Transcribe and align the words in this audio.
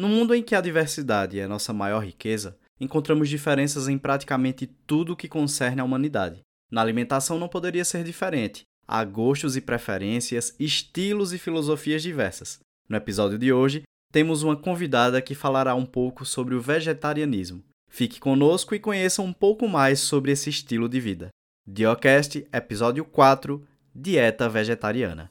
No 0.00 0.08
mundo 0.08 0.34
em 0.34 0.42
que 0.42 0.54
a 0.54 0.62
diversidade 0.62 1.38
é 1.38 1.46
nossa 1.46 1.74
maior 1.74 2.02
riqueza, 2.02 2.56
encontramos 2.80 3.28
diferenças 3.28 3.86
em 3.86 3.98
praticamente 3.98 4.66
tudo 4.86 5.14
que 5.14 5.28
concerne 5.28 5.78
à 5.78 5.84
humanidade. 5.84 6.40
Na 6.72 6.80
alimentação 6.80 7.38
não 7.38 7.46
poderia 7.46 7.84
ser 7.84 8.02
diferente. 8.02 8.62
Há 8.88 9.04
gostos 9.04 9.58
e 9.58 9.60
preferências, 9.60 10.56
estilos 10.58 11.34
e 11.34 11.38
filosofias 11.38 12.02
diversas. 12.02 12.60
No 12.88 12.96
episódio 12.96 13.38
de 13.38 13.52
hoje, 13.52 13.82
temos 14.10 14.42
uma 14.42 14.56
convidada 14.56 15.20
que 15.20 15.34
falará 15.34 15.74
um 15.74 15.84
pouco 15.84 16.24
sobre 16.24 16.54
o 16.54 16.62
vegetarianismo. 16.62 17.62
Fique 17.90 18.18
conosco 18.18 18.74
e 18.74 18.80
conheça 18.80 19.20
um 19.20 19.34
pouco 19.34 19.68
mais 19.68 20.00
sobre 20.00 20.32
esse 20.32 20.48
estilo 20.48 20.88
de 20.88 20.98
vida. 20.98 21.28
Diocast, 21.68 22.46
episódio 22.50 23.04
4 23.04 23.62
Dieta 23.94 24.48
Vegetariana. 24.48 25.30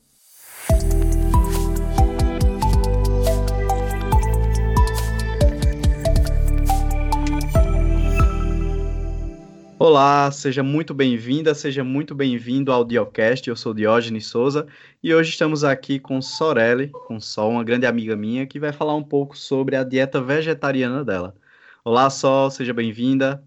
Olá, 9.82 10.30
seja 10.30 10.62
muito 10.62 10.94
bem-vinda, 10.94 11.56
seja 11.56 11.86
muito 11.86 12.14
bem-vindo 12.14 12.70
ao 12.70 12.84
Diocast. 12.84 13.48
Eu 13.48 13.56
sou 13.56 13.74
Diógenes 13.74 14.28
Souza 14.28 14.68
e 15.02 15.16
hoje 15.16 15.30
estamos 15.30 15.64
aqui 15.64 15.98
com 15.98 16.22
Sorelle, 16.22 16.90
com 17.08 17.18
Sol, 17.22 17.52
uma 17.52 17.64
grande 17.64 17.86
amiga 17.86 18.14
minha, 18.14 18.46
que 18.46 18.60
vai 18.60 18.74
falar 18.74 18.94
um 18.94 19.02
pouco 19.02 19.38
sobre 19.38 19.78
a 19.78 19.84
dieta 19.86 20.20
vegetariana 20.22 21.06
dela. 21.06 21.34
Olá, 21.82 22.10
Sol, 22.10 22.52
seja 22.52 22.74
bem-vinda. 22.74 23.42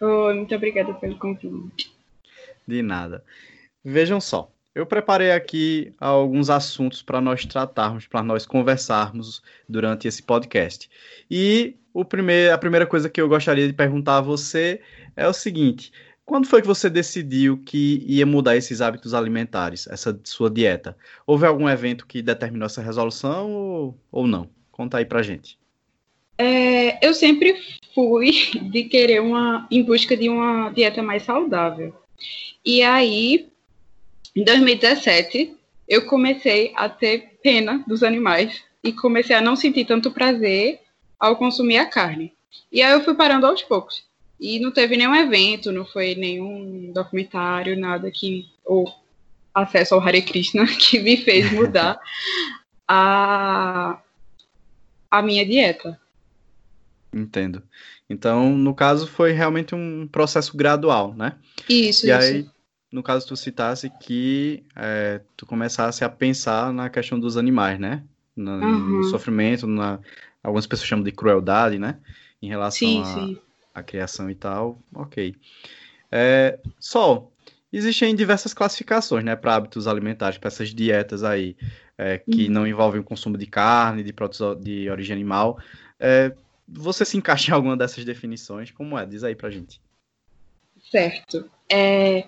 Oi, 0.00 0.32
muito 0.34 0.54
obrigada 0.54 0.94
pelo 0.94 1.18
convite. 1.18 1.94
De 2.66 2.80
nada. 2.80 3.22
Vejam 3.84 4.18
só, 4.18 4.50
eu 4.74 4.86
preparei 4.86 5.30
aqui 5.30 5.92
alguns 6.00 6.48
assuntos 6.48 7.02
para 7.02 7.20
nós 7.20 7.44
tratarmos, 7.44 8.06
para 8.06 8.22
nós 8.22 8.46
conversarmos 8.46 9.42
durante 9.68 10.08
esse 10.08 10.22
podcast. 10.22 10.88
E 11.30 11.76
o 11.92 12.04
primeiro, 12.04 12.54
a 12.54 12.58
primeira 12.58 12.86
coisa 12.86 13.08
que 13.08 13.20
eu 13.20 13.28
gostaria 13.28 13.66
de 13.66 13.72
perguntar 13.72 14.18
a 14.18 14.20
você 14.22 14.80
é 15.16 15.26
o 15.26 15.32
seguinte: 15.32 15.92
quando 16.24 16.46
foi 16.46 16.60
que 16.60 16.66
você 16.66 16.88
decidiu 16.88 17.58
que 17.58 18.04
ia 18.06 18.24
mudar 18.24 18.56
esses 18.56 18.80
hábitos 18.80 19.14
alimentares, 19.14 19.86
essa 19.88 20.18
sua 20.24 20.48
dieta? 20.48 20.96
Houve 21.26 21.46
algum 21.46 21.68
evento 21.68 22.06
que 22.06 22.22
determinou 22.22 22.66
essa 22.66 22.80
resolução 22.80 23.52
ou, 23.52 23.98
ou 24.12 24.26
não? 24.26 24.48
Conta 24.70 24.98
aí 24.98 25.04
pra 25.04 25.22
gente. 25.22 25.58
É, 26.38 27.04
eu 27.04 27.12
sempre 27.12 27.56
fui 27.94 28.30
de 28.70 28.84
querer 28.84 29.20
uma 29.20 29.66
em 29.70 29.82
busca 29.82 30.16
de 30.16 30.28
uma 30.28 30.70
dieta 30.70 31.02
mais 31.02 31.24
saudável. 31.24 31.94
E 32.64 32.82
aí, 32.82 33.48
em 34.36 34.44
2017, 34.44 35.54
eu 35.88 36.06
comecei 36.06 36.72
a 36.76 36.88
ter 36.88 37.38
pena 37.42 37.84
dos 37.88 38.02
animais 38.04 38.62
e 38.84 38.92
comecei 38.92 39.34
a 39.34 39.40
não 39.40 39.56
sentir 39.56 39.84
tanto 39.84 40.12
prazer 40.12 40.78
ao 41.20 41.36
consumir 41.36 41.78
a 41.78 41.86
carne. 41.86 42.32
E 42.72 42.82
aí 42.82 42.92
eu 42.92 43.04
fui 43.04 43.14
parando 43.14 43.46
aos 43.46 43.62
poucos. 43.62 44.04
E 44.40 44.58
não 44.58 44.72
teve 44.72 44.96
nenhum 44.96 45.14
evento, 45.14 45.70
não 45.70 45.84
foi 45.84 46.14
nenhum 46.14 46.90
documentário, 46.92 47.78
nada 47.78 48.10
que. 48.10 48.48
ou 48.64 48.90
acesso 49.54 49.94
ao 49.94 50.00
Hare 50.00 50.22
Krishna 50.22 50.64
que 50.78 50.98
me 51.00 51.16
fez 51.18 51.52
mudar 51.52 52.00
a, 52.88 54.00
a 55.10 55.22
minha 55.22 55.44
dieta. 55.44 56.00
Entendo. 57.12 57.62
Então, 58.08 58.50
no 58.56 58.74
caso, 58.74 59.06
foi 59.06 59.32
realmente 59.32 59.74
um 59.74 60.08
processo 60.10 60.56
gradual, 60.56 61.14
né? 61.14 61.34
Isso, 61.68 62.06
e 62.06 62.10
isso. 62.10 62.18
aí, 62.18 62.48
no 62.90 63.02
caso, 63.02 63.26
tu 63.26 63.36
citasse 63.36 63.90
que 64.00 64.64
é, 64.74 65.20
tu 65.36 65.44
começasse 65.46 66.04
a 66.04 66.08
pensar 66.08 66.72
na 66.72 66.88
questão 66.88 67.20
dos 67.20 67.36
animais, 67.36 67.78
né? 67.78 68.02
No, 68.34 68.52
uhum. 68.52 68.98
no 68.98 69.04
sofrimento, 69.04 69.66
na, 69.66 70.00
algumas 70.42 70.66
pessoas 70.66 70.88
chamam 70.88 71.04
de 71.04 71.12
crueldade, 71.12 71.78
né? 71.78 71.98
Em 72.42 72.48
relação 72.48 73.04
a 73.74 73.82
criação 73.82 74.30
e 74.30 74.34
tal, 74.34 74.78
ok. 74.94 75.34
É, 76.10 76.58
Sol, 76.78 77.32
existem 77.72 78.14
diversas 78.14 78.52
classificações, 78.52 79.24
né, 79.24 79.36
para 79.36 79.54
hábitos 79.54 79.86
alimentares, 79.86 80.38
para 80.38 80.48
essas 80.48 80.74
dietas 80.74 81.22
aí, 81.22 81.56
é, 81.96 82.18
que 82.18 82.46
uhum. 82.46 82.52
não 82.52 82.66
envolvem 82.66 83.00
o 83.00 83.04
consumo 83.04 83.36
de 83.36 83.46
carne, 83.46 84.02
de 84.02 84.12
produtos 84.12 84.62
de 84.62 84.88
origem 84.90 85.14
animal. 85.14 85.58
É, 85.98 86.32
você 86.68 87.04
se 87.04 87.16
encaixa 87.16 87.50
em 87.50 87.54
alguma 87.54 87.76
dessas 87.76 88.04
definições? 88.04 88.70
Como 88.70 88.98
é? 88.98 89.04
Diz 89.06 89.24
aí 89.24 89.34
pra 89.34 89.50
gente. 89.50 89.80
Certo. 90.90 91.48
É, 91.68 92.26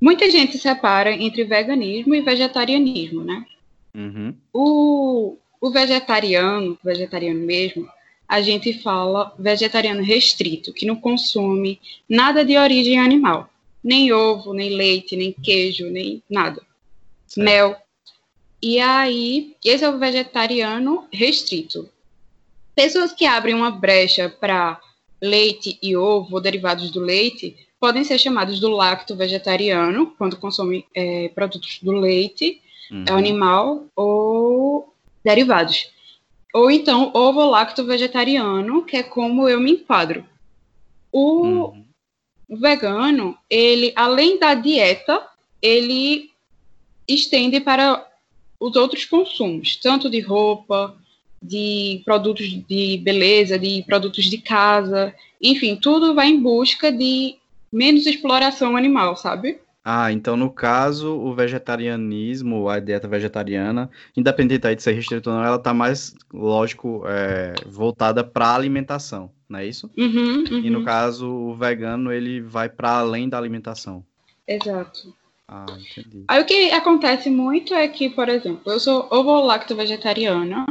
muita 0.00 0.30
gente 0.30 0.58
separa 0.58 1.12
entre 1.12 1.44
veganismo 1.44 2.14
e 2.14 2.22
vegetarianismo, 2.22 3.22
né? 3.22 3.44
Uhum. 3.94 4.34
O, 4.52 5.36
o 5.60 5.70
vegetariano, 5.70 6.78
vegetariano 6.82 7.40
mesmo, 7.40 7.88
a 8.26 8.40
gente 8.40 8.72
fala 8.80 9.34
vegetariano 9.38 10.02
restrito, 10.02 10.72
que 10.72 10.86
não 10.86 10.96
consome 10.96 11.80
nada 12.08 12.44
de 12.44 12.56
origem 12.56 12.98
animal. 12.98 13.50
Nem 13.82 14.12
ovo, 14.12 14.52
nem 14.52 14.70
leite, 14.70 15.16
nem 15.16 15.32
queijo, 15.32 15.86
nem 15.88 16.22
nada. 16.30 16.62
Certo. 17.26 17.44
Mel. 17.44 17.76
E 18.62 18.78
aí, 18.78 19.56
esse 19.64 19.84
é 19.84 19.88
o 19.88 19.98
vegetariano 19.98 21.06
restrito. 21.12 21.88
Pessoas 22.74 23.12
que 23.12 23.26
abrem 23.26 23.54
uma 23.54 23.70
brecha 23.70 24.28
para 24.28 24.80
leite 25.20 25.78
e 25.82 25.96
ovo, 25.96 26.36
ou 26.36 26.40
derivados 26.40 26.90
do 26.90 27.00
leite, 27.00 27.56
podem 27.80 28.04
ser 28.04 28.18
chamados 28.18 28.60
do 28.60 28.68
lacto 28.68 29.16
vegetariano, 29.16 30.14
quando 30.16 30.36
consomem 30.36 30.84
é, 30.94 31.28
produtos 31.34 31.78
do 31.82 31.92
leite 31.92 32.60
uhum. 32.90 33.04
animal 33.08 33.86
ou 33.96 34.94
derivados. 35.24 35.90
Ou 36.52 36.70
então 36.70 37.12
ovo 37.14 37.44
lacto 37.44 37.84
vegetariano, 37.84 38.84
que 38.84 38.96
é 38.96 39.02
como 39.02 39.48
eu 39.48 39.60
me 39.60 39.72
enquadro. 39.72 40.24
O 41.12 41.42
uhum. 41.42 41.84
vegano, 42.48 43.36
ele, 43.48 43.92
além 43.94 44.38
da 44.38 44.54
dieta, 44.54 45.26
ele 45.62 46.30
estende 47.06 47.60
para 47.60 48.06
os 48.58 48.76
outros 48.76 49.04
consumos, 49.04 49.76
tanto 49.76 50.10
de 50.10 50.20
roupa, 50.20 50.96
de 51.42 52.02
produtos 52.04 52.46
de 52.48 52.98
beleza, 52.98 53.58
de 53.58 53.82
produtos 53.86 54.24
de 54.24 54.38
casa, 54.38 55.14
enfim, 55.40 55.76
tudo 55.76 56.14
vai 56.14 56.28
em 56.28 56.40
busca 56.40 56.92
de 56.92 57.36
menos 57.72 58.06
exploração 58.06 58.76
animal, 58.76 59.16
sabe? 59.16 59.58
Ah, 59.92 60.12
então 60.12 60.36
no 60.36 60.48
caso, 60.48 61.18
o 61.18 61.34
vegetarianismo, 61.34 62.68
a 62.68 62.78
dieta 62.78 63.08
vegetariana, 63.08 63.90
independente 64.16 64.64
aí 64.64 64.76
de 64.76 64.84
ser 64.84 64.92
restrito 64.92 65.28
ou 65.28 65.34
não, 65.34 65.44
ela 65.44 65.58
tá 65.58 65.74
mais, 65.74 66.14
lógico, 66.32 67.02
é, 67.08 67.54
voltada 67.66 68.22
para 68.22 68.54
alimentação, 68.54 69.32
não 69.48 69.58
é 69.58 69.66
isso? 69.66 69.90
Uhum, 69.98 70.44
uhum. 70.48 70.58
E 70.62 70.70
no 70.70 70.84
caso, 70.84 71.28
o 71.28 71.56
vegano, 71.56 72.12
ele 72.12 72.40
vai 72.40 72.68
para 72.68 72.98
além 72.98 73.28
da 73.28 73.36
alimentação. 73.36 74.04
Exato. 74.46 75.12
Ah, 75.48 75.66
entendi. 75.68 76.22
Aí 76.28 76.40
o 76.40 76.46
que 76.46 76.70
acontece 76.70 77.28
muito 77.28 77.74
é 77.74 77.88
que, 77.88 78.08
por 78.10 78.28
exemplo, 78.28 78.70
eu 78.70 78.78
sou 78.78 79.08
ovo-lacto 79.10 79.74
vegetariana, 79.74 80.66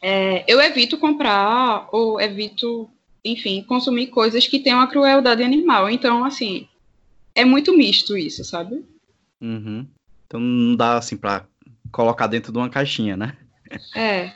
é, 0.00 0.44
eu 0.46 0.60
evito 0.60 0.98
comprar 0.98 1.88
ou 1.90 2.20
evito, 2.20 2.88
enfim, 3.24 3.64
consumir 3.64 4.06
coisas 4.06 4.46
que 4.46 4.60
tenham 4.60 4.80
a 4.80 4.86
crueldade 4.86 5.42
animal. 5.42 5.90
Então, 5.90 6.24
assim, 6.24 6.68
é 7.36 7.44
muito 7.44 7.76
misto 7.76 8.16
isso, 8.16 8.44
sabe? 8.44 8.84
Uhum. 9.40 9.86
Então 10.26 10.40
não 10.40 10.74
dá 10.74 10.96
assim 10.98 11.16
pra 11.16 11.46
colocar 11.92 12.26
dentro 12.26 12.50
de 12.50 12.58
uma 12.58 12.68
caixinha, 12.68 13.16
né? 13.16 13.36
É. 13.94 14.32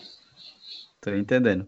Tô 1.01 1.11
entendendo. 1.11 1.67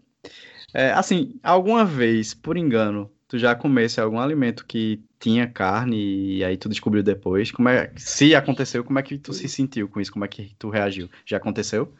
É, 0.73 0.91
assim, 0.91 1.35
alguma 1.43 1.83
vez, 1.83 2.33
por 2.33 2.55
engano, 2.55 3.11
tu 3.27 3.37
já 3.37 3.55
comesse 3.55 3.99
algum 3.99 4.19
alimento 4.19 4.65
que 4.65 5.01
tinha 5.19 5.47
carne 5.47 6.37
e 6.37 6.43
aí 6.43 6.55
tu 6.55 6.69
descobriu 6.69 7.03
depois? 7.03 7.51
Como 7.51 7.67
é, 7.67 7.91
se 7.97 8.35
aconteceu, 8.35 8.83
como 8.83 8.99
é 8.99 9.03
que 9.03 9.17
tu 9.17 9.33
se 9.33 9.49
sentiu 9.49 9.89
com 9.89 9.99
isso? 9.99 10.11
Como 10.11 10.25
é 10.25 10.27
que 10.27 10.55
tu 10.57 10.69
reagiu? 10.69 11.09
Já 11.25 11.37
aconteceu? 11.37 11.91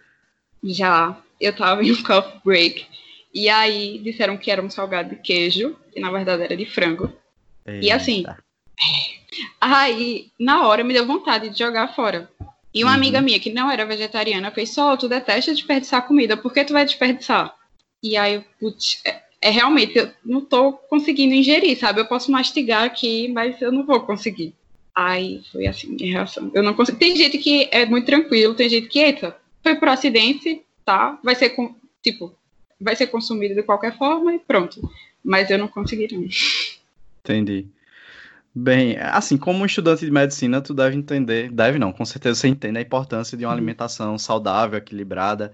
Já. 0.64 1.20
Eu 1.42 1.56
tava 1.56 1.84
em 1.84 1.92
um 1.92 2.02
coffee 2.04 2.40
break 2.46 2.86
e 3.34 3.50
aí 3.50 4.00
disseram 4.00 4.38
que 4.38 4.52
era 4.52 4.62
um 4.62 4.70
salgado 4.70 5.10
de 5.10 5.16
queijo, 5.16 5.76
e 5.96 6.00
na 6.00 6.12
verdade 6.12 6.44
era 6.44 6.56
de 6.56 6.66
frango. 6.66 7.12
Eita. 7.66 7.86
E 7.86 7.92
assim, 7.92 8.24
Aí, 9.60 10.32
na 10.40 10.68
hora, 10.68 10.84
me 10.84 10.94
deu 10.94 11.06
vontade 11.06 11.50
de 11.50 11.60
jogar 11.60 11.96
fora. 11.96 12.30
E 12.74 12.84
uma 12.84 12.92
uhum. 12.92 12.98
amiga 12.98 13.22
minha, 13.22 13.40
que 13.40 13.54
não 13.54 13.70
era 13.70 13.86
vegetariana, 13.86 14.52
fez: 14.52 14.72
Só, 14.72 14.98
tu 14.98 15.08
detesta 15.08 15.54
desperdiçar 15.54 16.08
comida, 16.08 16.36
por 16.36 16.52
que 16.52 16.66
tu 16.66 16.74
vai 16.74 16.86
desperdiçar? 16.86 17.56
E 18.02 18.18
aí, 18.18 18.44
putz, 18.60 19.02
é, 19.06 19.22
é, 19.42 19.50
realmente, 19.50 19.98
eu 19.98 20.10
não 20.26 20.42
tô 20.42 20.74
conseguindo 20.74 21.34
ingerir, 21.34 21.78
sabe? 21.78 22.02
Eu 22.02 22.08
posso 22.08 22.32
mastigar 22.32 22.84
aqui, 22.84 23.28
mas 23.28 23.62
eu 23.62 23.72
não 23.72 23.86
vou 23.86 24.00
conseguir. 24.02 24.54
Aí 24.96 25.42
foi 25.52 25.68
assim, 25.68 25.96
minha 25.96 26.14
reação. 26.14 26.52
Eu 26.54 26.64
não 26.64 26.74
consigo. 26.74 26.98
Tem 26.98 27.16
gente 27.16 27.38
que 27.38 27.68
é 27.72 27.86
muito 27.86 28.06
tranquilo, 28.06 28.56
tem 28.56 28.70
gente 28.70 28.88
que, 28.88 29.00
eita, 29.00 29.36
foi 29.62 29.76
por 29.76 29.88
acidente, 29.88 30.62
tá? 30.84 31.20
Vai 31.24 31.36
ser, 31.36 31.52
com, 31.52 31.76
tipo, 32.02 32.36
vai 32.80 32.96
ser 32.96 33.08
consumido 33.08 33.56
de 33.56 33.64
qualquer 33.64 33.98
forma 33.98 34.34
e 34.34 34.40
pronto. 34.40 34.82
Mas 35.24 35.50
eu 35.50 35.58
não 35.58 35.68
consegui, 35.68 36.14
não. 36.14 36.28
Entendi. 37.24 37.68
Bem, 38.56 38.98
assim, 39.00 39.36
como 39.36 39.66
estudante 39.66 40.06
de 40.06 40.12
medicina, 40.12 40.62
tu 40.62 40.76
deve 40.76 40.96
entender, 40.96 41.52
deve 41.52 41.80
não, 41.80 41.92
com 41.92 42.06
certeza 42.06 42.40
você 42.40 42.48
entende 42.48 42.78
a 42.78 42.82
importância 42.82 43.36
de 43.36 43.44
uma 43.44 43.50
uhum. 43.52 43.58
alimentação 43.58 44.18
saudável, 44.18 44.78
equilibrada. 44.78 45.52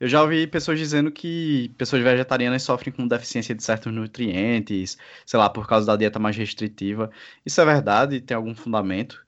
Eu 0.00 0.08
já 0.08 0.22
ouvi 0.22 0.46
pessoas 0.46 0.78
dizendo 0.78 1.12
que 1.12 1.72
pessoas 1.78 2.02
vegetarianas 2.02 2.62
sofrem 2.62 2.92
com 2.92 3.06
deficiência 3.06 3.54
de 3.54 3.62
certos 3.62 3.92
nutrientes, 3.92 4.98
sei 5.26 5.38
lá, 5.38 5.48
por 5.48 5.68
causa 5.68 5.86
da 5.86 5.94
dieta 5.94 6.18
mais 6.18 6.36
restritiva. 6.36 7.10
Isso 7.46 7.60
é 7.60 7.64
verdade? 7.64 8.20
Tem 8.20 8.34
algum 8.34 8.54
fundamento? 8.54 9.24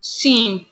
Sim. 0.00 0.66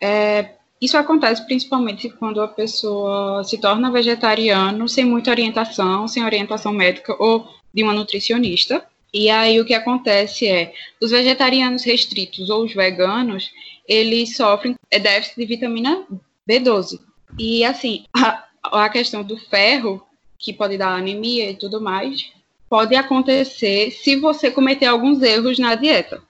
É, 0.00 0.54
isso 0.80 0.96
acontece 0.96 1.44
principalmente 1.46 2.10
quando 2.10 2.40
a 2.40 2.46
pessoa 2.46 3.42
se 3.42 3.58
torna 3.58 3.90
vegetariano 3.90 4.88
sem 4.88 5.04
muita 5.04 5.30
orientação, 5.30 6.06
sem 6.06 6.24
orientação 6.24 6.72
médica 6.72 7.16
ou 7.18 7.48
de 7.74 7.82
uma 7.82 7.94
nutricionista. 7.94 8.86
E 9.12 9.30
aí 9.30 9.58
o 9.58 9.64
que 9.64 9.74
acontece 9.74 10.46
é, 10.46 10.74
os 11.00 11.10
vegetarianos 11.10 11.84
restritos 11.84 12.50
ou 12.50 12.64
os 12.64 12.74
veganos, 12.74 13.50
eles 13.86 14.36
sofrem 14.36 14.76
déficit 14.90 15.36
de 15.36 15.46
vitamina 15.46 16.06
B12. 16.48 17.00
E 17.38 17.64
assim, 17.64 18.04
a, 18.14 18.44
a 18.62 18.88
questão 18.88 19.22
do 19.22 19.36
ferro, 19.36 20.02
que 20.38 20.52
pode 20.52 20.76
dar 20.76 20.94
anemia 20.94 21.50
e 21.50 21.56
tudo 21.56 21.80
mais, 21.80 22.30
pode 22.68 22.94
acontecer 22.94 23.90
se 23.90 24.16
você 24.16 24.50
cometer 24.50 24.86
alguns 24.86 25.22
erros 25.22 25.58
na 25.58 25.74
dieta. 25.74 26.22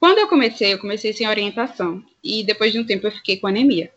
Quando 0.00 0.18
eu 0.18 0.28
comecei, 0.28 0.72
eu 0.72 0.78
comecei 0.78 1.12
sem 1.12 1.28
orientação. 1.28 2.02
E 2.22 2.42
depois 2.42 2.72
de 2.72 2.78
um 2.78 2.84
tempo 2.84 3.06
eu 3.06 3.12
fiquei 3.12 3.36
com 3.36 3.46
anemia. 3.46 3.90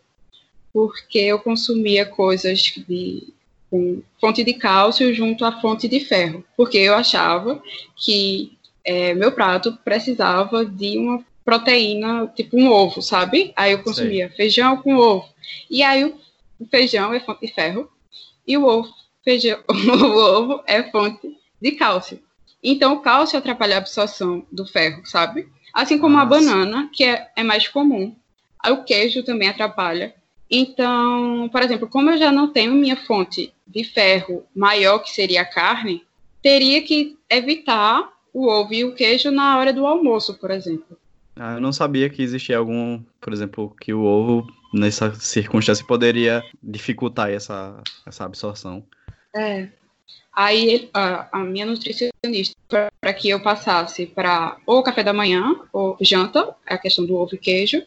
Porque 0.72 1.18
eu 1.18 1.38
consumia 1.38 2.06
coisas 2.06 2.60
de 2.60 3.32
com 3.70 4.02
fonte 4.20 4.42
de 4.42 4.54
cálcio 4.54 5.12
junto 5.14 5.44
à 5.44 5.60
fonte 5.60 5.88
de 5.88 6.00
ferro, 6.00 6.44
porque 6.56 6.78
eu 6.78 6.94
achava 6.94 7.62
que 7.96 8.56
é, 8.84 9.14
meu 9.14 9.32
prato 9.32 9.76
precisava 9.84 10.64
de 10.64 10.98
uma 10.98 11.24
proteína, 11.44 12.26
tipo 12.28 12.58
um 12.58 12.70
ovo, 12.70 13.00
sabe? 13.00 13.52
Aí 13.56 13.72
eu 13.72 13.82
consumia 13.82 14.28
Sei. 14.28 14.36
feijão 14.36 14.76
com 14.78 14.96
ovo. 14.96 15.28
E 15.70 15.82
aí 15.82 16.04
o 16.04 16.66
feijão 16.70 17.12
é 17.12 17.20
fonte 17.20 17.46
de 17.46 17.52
ferro 17.52 17.90
e 18.46 18.56
o 18.56 18.64
ovo, 18.64 18.92
feijão, 19.24 19.58
o 19.68 20.16
ovo 20.16 20.62
é 20.66 20.82
fonte 20.90 21.36
de 21.60 21.72
cálcio. 21.72 22.20
Então 22.62 22.94
o 22.94 23.00
cálcio 23.00 23.38
atrapalha 23.38 23.76
a 23.76 23.78
absorção 23.78 24.44
do 24.50 24.66
ferro, 24.66 25.06
sabe? 25.06 25.48
Assim 25.72 25.98
como 25.98 26.14
Nossa. 26.14 26.24
a 26.24 26.28
banana, 26.28 26.90
que 26.92 27.04
é, 27.04 27.30
é 27.36 27.42
mais 27.42 27.68
comum. 27.68 28.16
Aí 28.62 28.72
o 28.72 28.84
queijo 28.84 29.22
também 29.22 29.48
atrapalha. 29.48 30.14
Então, 30.50 31.48
por 31.50 31.62
exemplo, 31.62 31.88
como 31.88 32.10
eu 32.10 32.18
já 32.18 32.32
não 32.32 32.52
tenho 32.52 32.72
minha 32.72 32.96
fonte 32.96 33.52
de 33.66 33.84
ferro 33.84 34.44
maior, 34.54 34.98
que 35.00 35.10
seria 35.10 35.42
a 35.42 35.44
carne, 35.44 36.04
teria 36.42 36.82
que 36.82 37.18
evitar 37.28 38.10
o 38.32 38.46
ovo 38.46 38.72
e 38.72 38.84
o 38.84 38.94
queijo 38.94 39.30
na 39.30 39.58
hora 39.58 39.72
do 39.72 39.86
almoço, 39.86 40.34
por 40.34 40.50
exemplo. 40.50 40.96
Ah, 41.36 41.54
eu 41.54 41.60
não 41.60 41.72
sabia 41.72 42.08
que 42.08 42.22
existia 42.22 42.58
algum, 42.58 43.02
por 43.20 43.32
exemplo, 43.32 43.74
que 43.80 43.92
o 43.92 44.02
ovo, 44.02 44.46
nessa 44.72 45.14
circunstância, 45.14 45.84
poderia 45.84 46.42
dificultar 46.62 47.30
essa, 47.30 47.80
essa 48.06 48.24
absorção. 48.24 48.82
É. 49.34 49.68
Aí 50.34 50.88
a, 50.94 51.28
a 51.32 51.44
minha 51.44 51.66
nutricionista, 51.66 52.56
para 53.00 53.12
que 53.12 53.28
eu 53.28 53.40
passasse 53.40 54.06
para 54.06 54.56
ou 54.66 54.82
café 54.82 55.02
da 55.02 55.12
manhã, 55.12 55.60
ou 55.72 55.96
janta, 56.00 56.54
a 56.66 56.78
questão 56.78 57.04
do 57.04 57.16
ovo 57.16 57.34
e 57.34 57.38
queijo, 57.38 57.82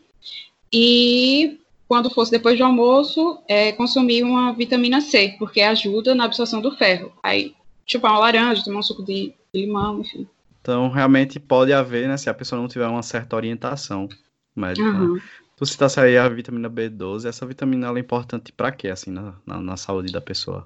e 0.71 1.60
quando 1.91 2.09
fosse 2.09 2.31
depois 2.31 2.57
do 2.57 2.63
almoço, 2.63 3.37
é, 3.49 3.73
consumir 3.73 4.23
uma 4.23 4.53
vitamina 4.53 5.01
C, 5.01 5.35
porque 5.37 5.59
ajuda 5.59 6.15
na 6.15 6.23
absorção 6.23 6.61
do 6.61 6.71
ferro. 6.77 7.11
Aí, 7.21 7.53
chupar 7.85 8.13
uma 8.13 8.19
laranja, 8.21 8.63
tomar 8.63 8.79
um 8.79 8.81
suco 8.81 9.03
de, 9.03 9.33
de 9.53 9.65
limão, 9.65 9.99
enfim. 9.99 10.25
Então, 10.61 10.87
realmente 10.87 11.37
pode 11.37 11.73
haver, 11.73 12.07
né, 12.07 12.15
se 12.15 12.29
a 12.29 12.33
pessoa 12.33 12.61
não 12.61 12.69
tiver 12.69 12.87
uma 12.87 13.03
certa 13.03 13.35
orientação 13.35 14.07
médica. 14.55 14.87
Uhum. 14.87 15.19
Tu 15.57 15.65
citasse 15.65 15.99
aí 15.99 16.17
a 16.17 16.29
vitamina 16.29 16.69
B12, 16.69 17.27
essa 17.27 17.45
vitamina 17.45 17.87
ela 17.87 17.97
é 17.97 17.99
importante 17.99 18.53
para 18.53 18.71
quê, 18.71 18.87
assim, 18.87 19.11
na, 19.11 19.33
na, 19.45 19.59
na, 19.59 19.75
saúde 19.75 20.13
da 20.13 20.21
pessoa? 20.21 20.65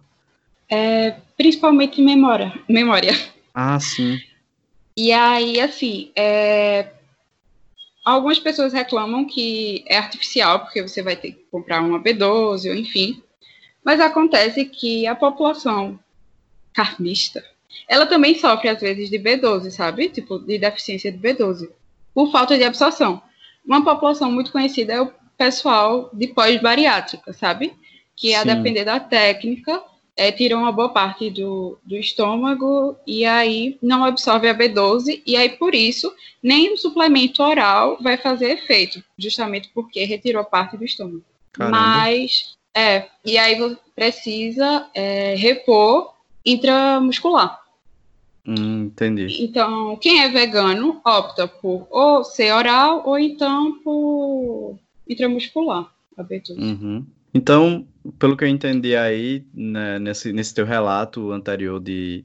É, 0.69 1.15
principalmente 1.35 2.03
memória. 2.03 2.53
memória. 2.69 3.13
Ah, 3.51 3.79
sim. 3.79 4.19
E 4.95 5.11
aí, 5.11 5.59
assim, 5.59 6.11
é, 6.15 6.91
Algumas 8.05 8.37
pessoas 8.37 8.71
reclamam 8.71 9.25
que 9.25 9.83
é 9.87 9.97
artificial, 9.97 10.59
porque 10.59 10.83
você 10.83 11.01
vai 11.01 11.15
ter 11.15 11.31
que 11.31 11.45
comprar 11.49 11.81
uma 11.81 11.99
B12, 11.99 12.69
ou 12.69 12.75
enfim. 12.75 13.23
Mas 13.83 13.99
acontece 13.99 14.63
que 14.65 15.07
a 15.07 15.15
população 15.15 15.99
carnista, 16.71 17.43
ela 17.89 18.05
também 18.05 18.37
sofre, 18.37 18.69
às 18.69 18.79
vezes, 18.79 19.09
de 19.09 19.17
B12, 19.17 19.71
sabe? 19.71 20.09
Tipo, 20.09 20.37
de 20.37 20.59
deficiência 20.59 21.11
de 21.11 21.17
B12, 21.17 21.67
por 22.13 22.31
falta 22.31 22.55
de 22.55 22.63
absorção. 22.63 23.21
Uma 23.65 23.83
população 23.83 24.31
muito 24.31 24.51
conhecida 24.51 24.93
é 24.93 25.01
o 25.01 25.11
pessoal 25.35 26.11
de 26.13 26.27
pós-bariátrica, 26.27 27.33
sabe? 27.33 27.73
Que, 28.15 28.29
Sim. 28.29 28.35
a 28.35 28.43
depender 28.43 28.85
da 28.85 28.99
técnica, 28.99 29.81
é, 30.17 30.31
tira 30.31 30.57
uma 30.57 30.71
boa 30.71 30.89
parte 30.89 31.29
do, 31.29 31.77
do 31.83 31.95
estômago 31.95 32.95
e 33.05 33.25
aí 33.25 33.77
não 33.81 34.03
absorve 34.03 34.47
a 34.47 34.57
B12, 34.57 35.21
e 35.25 35.35
aí 35.35 35.49
por 35.49 35.75
isso 35.75 36.13
nem 36.41 36.73
o 36.73 36.77
suplemento 36.77 37.43
oral 37.43 37.97
vai 38.01 38.17
fazer 38.17 38.51
efeito, 38.51 39.03
justamente 39.17 39.69
porque 39.73 40.05
retirou 40.05 40.45
parte 40.45 40.77
do 40.77 40.85
estômago. 40.85 41.23
Caramba. 41.51 41.77
Mas, 41.77 42.55
é, 42.73 43.07
e 43.25 43.37
aí 43.37 43.55
você 43.55 43.77
precisa 43.93 44.89
é, 44.93 45.35
repor 45.35 46.13
intramuscular. 46.45 47.61
Hum, 48.47 48.85
entendi. 48.85 49.43
Então, 49.43 49.97
quem 49.97 50.21
é 50.21 50.29
vegano 50.29 51.01
opta 51.03 51.47
por 51.47 51.87
ou 51.89 52.23
ser 52.23 52.53
oral 52.53 53.01
ou 53.05 53.17
então 53.17 53.79
por 53.79 54.77
intramuscular, 55.09 55.91
a 56.15 56.23
B12. 56.23 56.57
Uhum. 56.57 57.05
Então, 57.35 57.85
pelo 58.17 58.37
que 58.37 58.45
eu 58.45 58.47
entendi 58.47 58.95
aí, 58.95 59.45
né, 59.53 59.99
nesse, 59.99 60.31
nesse 60.31 60.55
teu 60.55 60.65
relato 60.65 61.33
anterior 61.33 61.81
de, 61.81 62.23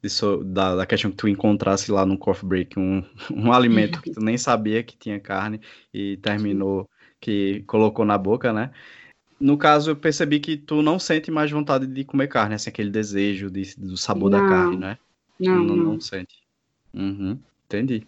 de 0.00 0.08
so, 0.08 0.44
da, 0.44 0.76
da, 0.76 0.86
questão 0.86 1.10
que 1.10 1.16
tu 1.16 1.26
encontrasse 1.26 1.90
lá 1.90 2.06
no 2.06 2.16
coffee 2.16 2.48
break 2.48 2.78
um, 2.78 3.02
um 3.34 3.52
alimento 3.52 4.00
que 4.00 4.12
tu 4.12 4.20
nem 4.20 4.38
sabia 4.38 4.84
que 4.84 4.96
tinha 4.96 5.18
carne 5.18 5.60
e 5.92 6.16
terminou 6.18 6.88
que 7.20 7.64
colocou 7.66 8.04
na 8.04 8.16
boca, 8.16 8.52
né? 8.52 8.70
No 9.40 9.58
caso, 9.58 9.90
eu 9.90 9.96
percebi 9.96 10.38
que 10.38 10.56
tu 10.56 10.80
não 10.80 10.96
sente 10.96 11.28
mais 11.28 11.50
vontade 11.50 11.84
de 11.84 12.04
comer 12.04 12.28
carne, 12.28 12.54
assim, 12.54 12.70
aquele 12.70 12.90
desejo 12.90 13.50
de, 13.50 13.74
do 13.76 13.96
sabor 13.96 14.30
não, 14.30 14.38
da 14.38 14.48
carne, 14.48 14.76
né? 14.76 14.96
Não, 15.40 15.56
não, 15.56 15.76
não. 15.76 15.84
não 15.94 16.00
sente. 16.00 16.36
Uhum, 16.94 17.36
entendi. 17.66 18.06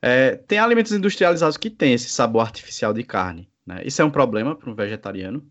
É, 0.00 0.36
tem 0.36 0.60
alimentos 0.60 0.92
industrializados 0.92 1.56
que 1.56 1.68
têm 1.68 1.94
esse 1.94 2.08
sabor 2.10 2.42
artificial 2.42 2.92
de 2.92 3.02
carne, 3.02 3.48
né? 3.66 3.82
Isso 3.84 4.00
é 4.00 4.04
um 4.04 4.10
problema 4.10 4.54
para 4.54 4.70
um 4.70 4.74
vegetariano? 4.76 5.44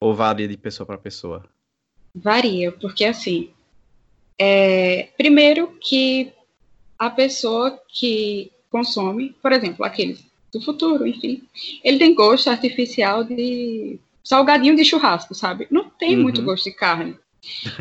Ou 0.00 0.14
varia 0.14 0.48
de 0.48 0.56
pessoa 0.56 0.86
para 0.86 0.98
pessoa? 0.98 1.44
Varia, 2.14 2.72
porque 2.72 3.04
assim, 3.04 3.50
é, 4.38 5.10
primeiro 5.16 5.76
que 5.80 6.32
a 6.98 7.10
pessoa 7.10 7.78
que 7.88 8.50
consome, 8.70 9.36
por 9.42 9.52
exemplo, 9.52 9.84
aqueles 9.84 10.24
do 10.52 10.60
futuro, 10.60 11.06
enfim, 11.06 11.42
ele 11.84 11.98
tem 11.98 12.14
gosto 12.14 12.48
artificial 12.48 13.22
de 13.22 14.00
salgadinho 14.24 14.76
de 14.76 14.84
churrasco, 14.84 15.34
sabe? 15.34 15.66
Não 15.70 15.90
tem 15.90 16.16
uhum. 16.16 16.22
muito 16.22 16.42
gosto 16.42 16.64
de 16.64 16.76
carne. 16.76 17.16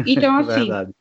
Então, 0.06 0.38
assim. 0.40 0.60
Verdade. 0.60 0.92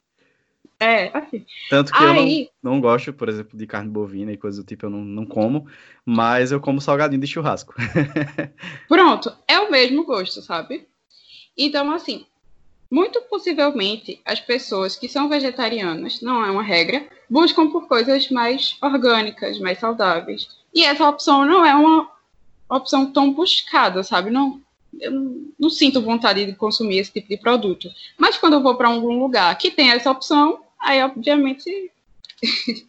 É, 0.80 1.10
assim. 1.12 1.44
Tanto 1.68 1.92
que 1.92 2.04
Aí... 2.04 2.42
eu 2.42 2.50
não, 2.62 2.74
não 2.74 2.80
gosto, 2.80 3.12
por 3.12 3.28
exemplo, 3.28 3.58
de 3.58 3.66
carne 3.66 3.90
bovina 3.90 4.32
e 4.32 4.36
coisas 4.36 4.62
do 4.62 4.66
tipo, 4.66 4.86
eu 4.86 4.90
não, 4.90 5.00
não 5.00 5.26
como, 5.26 5.66
mas 6.06 6.52
eu 6.52 6.60
como 6.60 6.80
salgadinho 6.80 7.20
de 7.20 7.26
churrasco. 7.26 7.74
Pronto, 8.88 9.34
é 9.48 9.58
o 9.58 9.70
mesmo 9.70 10.04
gosto, 10.04 10.40
sabe? 10.40 10.86
Então, 11.58 11.90
assim, 11.90 12.24
muito 12.90 13.20
possivelmente 13.22 14.20
as 14.24 14.40
pessoas 14.40 14.96
que 14.96 15.08
são 15.08 15.28
vegetarianas, 15.28 16.22
não 16.22 16.44
é 16.44 16.50
uma 16.50 16.62
regra, 16.62 17.06
buscam 17.28 17.68
por 17.70 17.88
coisas 17.88 18.30
mais 18.30 18.76
orgânicas, 18.80 19.58
mais 19.58 19.78
saudáveis. 19.78 20.48
E 20.72 20.84
essa 20.84 21.08
opção 21.08 21.44
não 21.44 21.66
é 21.66 21.74
uma 21.74 22.10
opção 22.70 23.12
tão 23.12 23.32
buscada, 23.32 24.02
sabe? 24.02 24.30
Não, 24.30 24.60
eu 25.00 25.10
não, 25.58 25.68
sinto 25.68 26.00
vontade 26.00 26.46
de 26.46 26.54
consumir 26.54 26.98
esse 26.98 27.12
tipo 27.12 27.28
de 27.28 27.36
produto. 27.36 27.90
Mas 28.16 28.38
quando 28.38 28.54
eu 28.54 28.62
vou 28.62 28.76
para 28.76 28.88
algum 28.88 29.18
lugar 29.18 29.56
que 29.58 29.70
tem 29.70 29.90
essa 29.90 30.10
opção, 30.10 30.60
aí 30.80 31.02
obviamente 31.02 31.90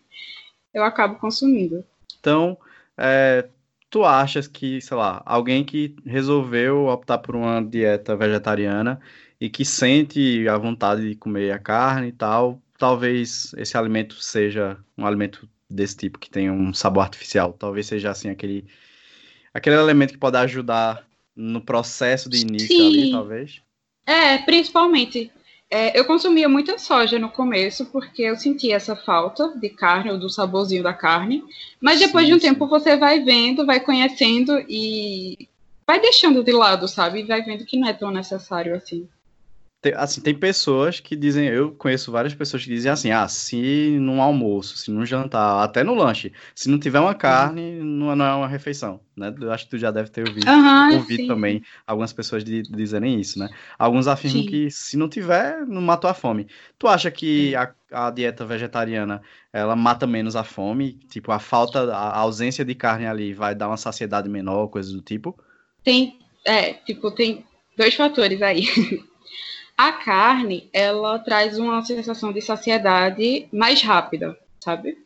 eu 0.74 0.84
acabo 0.84 1.16
consumindo. 1.16 1.84
Então, 2.20 2.58
é, 2.98 3.48
tu 3.90 4.06
achas 4.06 4.48
que, 4.48 4.80
sei 4.82 4.96
lá, 4.96 5.22
alguém 5.26 5.64
que 5.64 5.96
resolveu 6.06 6.88
optar 6.88 7.18
por 7.18 7.36
uma 7.36 7.62
dieta 7.62 8.16
vegetariana 8.16 9.00
e 9.40 9.50
que 9.50 9.66
sente 9.66 10.48
a 10.48 10.58
vontade 10.58 11.08
de 11.10 11.16
comer 11.16 11.52
a 11.52 11.60
carne 11.60 12.10
e 12.10 12.12
tal, 12.12 12.62
talvez 12.78 13.54
esse 13.58 13.78
alimento 13.78 14.16
seja 14.16 14.78
um 14.98 15.06
alimento 15.06 15.50
desse 15.70 15.98
tipo 15.98 16.20
que 16.20 16.30
tem 16.30 16.50
um 16.50 16.74
sabor 16.74 17.04
artificial, 17.04 17.54
talvez 17.54 17.88
seja 17.88 18.10
assim 18.12 18.30
aquele 18.30 18.66
aquele 19.54 19.76
elemento 19.76 20.14
que 20.14 20.20
pode 20.20 20.38
ajudar 20.38 21.06
no 21.36 21.62
processo 21.62 22.30
de 22.30 22.38
início 22.38 22.68
Sim. 22.68 22.88
ali, 22.88 23.12
talvez. 23.12 23.62
É, 24.06 24.38
principalmente 24.40 25.32
é, 25.72 25.98
eu 25.98 26.04
consumia 26.06 26.50
muita 26.50 26.80
soja 26.80 27.20
no 27.20 27.30
começo, 27.30 27.86
porque 27.86 28.24
eu 28.24 28.36
sentia 28.36 28.76
essa 28.76 28.96
falta 28.96 29.54
de 29.56 29.70
carne, 29.70 30.10
ou 30.10 30.18
do 30.18 30.30
saborzinho 30.30 30.82
da 30.82 30.94
carne. 30.94 31.44
Mas 31.80 32.00
depois 32.00 32.26
sim, 32.26 32.32
de 32.32 32.38
um 32.38 32.40
sim. 32.40 32.48
tempo 32.48 32.68
você 32.68 32.98
vai 32.98 33.20
vendo, 33.20 33.66
vai 33.66 33.80
conhecendo 33.80 34.64
e 34.68 35.48
vai 35.86 36.00
deixando 36.00 36.44
de 36.44 36.52
lado, 36.52 36.88
sabe? 36.88 37.20
E 37.20 37.24
vai 37.24 37.44
vendo 37.44 37.66
que 37.66 37.78
não 37.78 37.88
é 37.88 37.94
tão 37.94 38.10
necessário 38.10 38.76
assim. 38.76 39.08
Tem, 39.82 39.94
assim, 39.94 40.20
tem 40.20 40.36
pessoas 40.36 41.00
que 41.00 41.16
dizem, 41.16 41.48
eu 41.48 41.72
conheço 41.72 42.12
várias 42.12 42.34
pessoas 42.34 42.64
que 42.64 42.70
dizem 42.70 42.92
assim, 42.92 43.12
ah, 43.12 43.28
se 43.30 43.98
no 44.00 44.22
almoço, 44.22 44.78
se 44.78 44.92
no 44.92 45.06
jantar, 45.06 45.64
até 45.64 45.84
no 45.84 45.94
lanche, 45.94 46.34
se 46.54 46.70
não 46.70 46.78
tiver 46.78 47.00
uma 47.00 47.16
carne, 47.16 47.80
não, 47.82 48.14
não 48.14 48.26
é 48.26 48.36
uma 48.36 48.48
refeição, 48.48 49.00
né? 49.16 49.34
Eu 49.40 49.52
acho 49.54 49.66
que 49.66 49.72
tu 49.72 49.78
já 49.78 49.90
deve 49.90 50.10
ter 50.10 50.26
ouvido, 50.26 50.50
Aham, 50.50 50.96
ouvido 50.96 51.22
sim. 51.22 51.28
também 51.28 51.64
algumas 51.88 52.12
pessoas 52.12 52.44
de, 52.44 52.62
dizerem 52.64 53.22
isso, 53.22 53.40
né? 53.40 53.50
Alguns 53.78 54.08
afirmam 54.08 54.42
Sim. 54.42 54.48
que 54.50 54.70
se 54.70 54.98
não 54.98 55.08
tiver, 55.08 55.66
não 55.66 55.82
matou 55.82 56.10
a 56.10 56.14
fome. 56.14 56.48
Tu 56.78 56.86
acha 56.86 57.10
que 57.10 57.56
a, 57.56 57.74
a 57.92 58.12
dieta 58.12 58.46
vegetariana, 58.46 59.22
ela 59.54 59.78
mata 59.78 60.06
menos 60.06 60.36
a 60.36 60.44
fome? 60.44 61.00
Tipo, 61.10 61.32
a 61.32 61.40
falta, 61.40 61.94
a 61.94 62.18
ausência 62.18 62.66
de 62.66 62.76
carne 62.76 63.08
ali 63.08 63.34
vai 63.34 63.56
dar 63.56 63.70
uma 63.70 63.78
saciedade 63.78 64.28
menor, 64.28 64.68
coisas 64.68 64.92
do 64.92 65.02
tipo? 65.02 65.40
Tem, 65.86 66.20
é, 66.46 66.74
tipo, 66.74 67.12
tem 67.12 67.46
dois 67.78 67.96
fatores 67.96 68.42
aí. 68.42 68.64
A 69.80 69.94
carne, 69.94 70.70
ela 70.74 71.18
traz 71.20 71.58
uma 71.58 71.82
sensação 71.86 72.34
de 72.34 72.42
saciedade 72.42 73.48
mais 73.50 73.82
rápida, 73.82 74.38
sabe? 74.60 74.98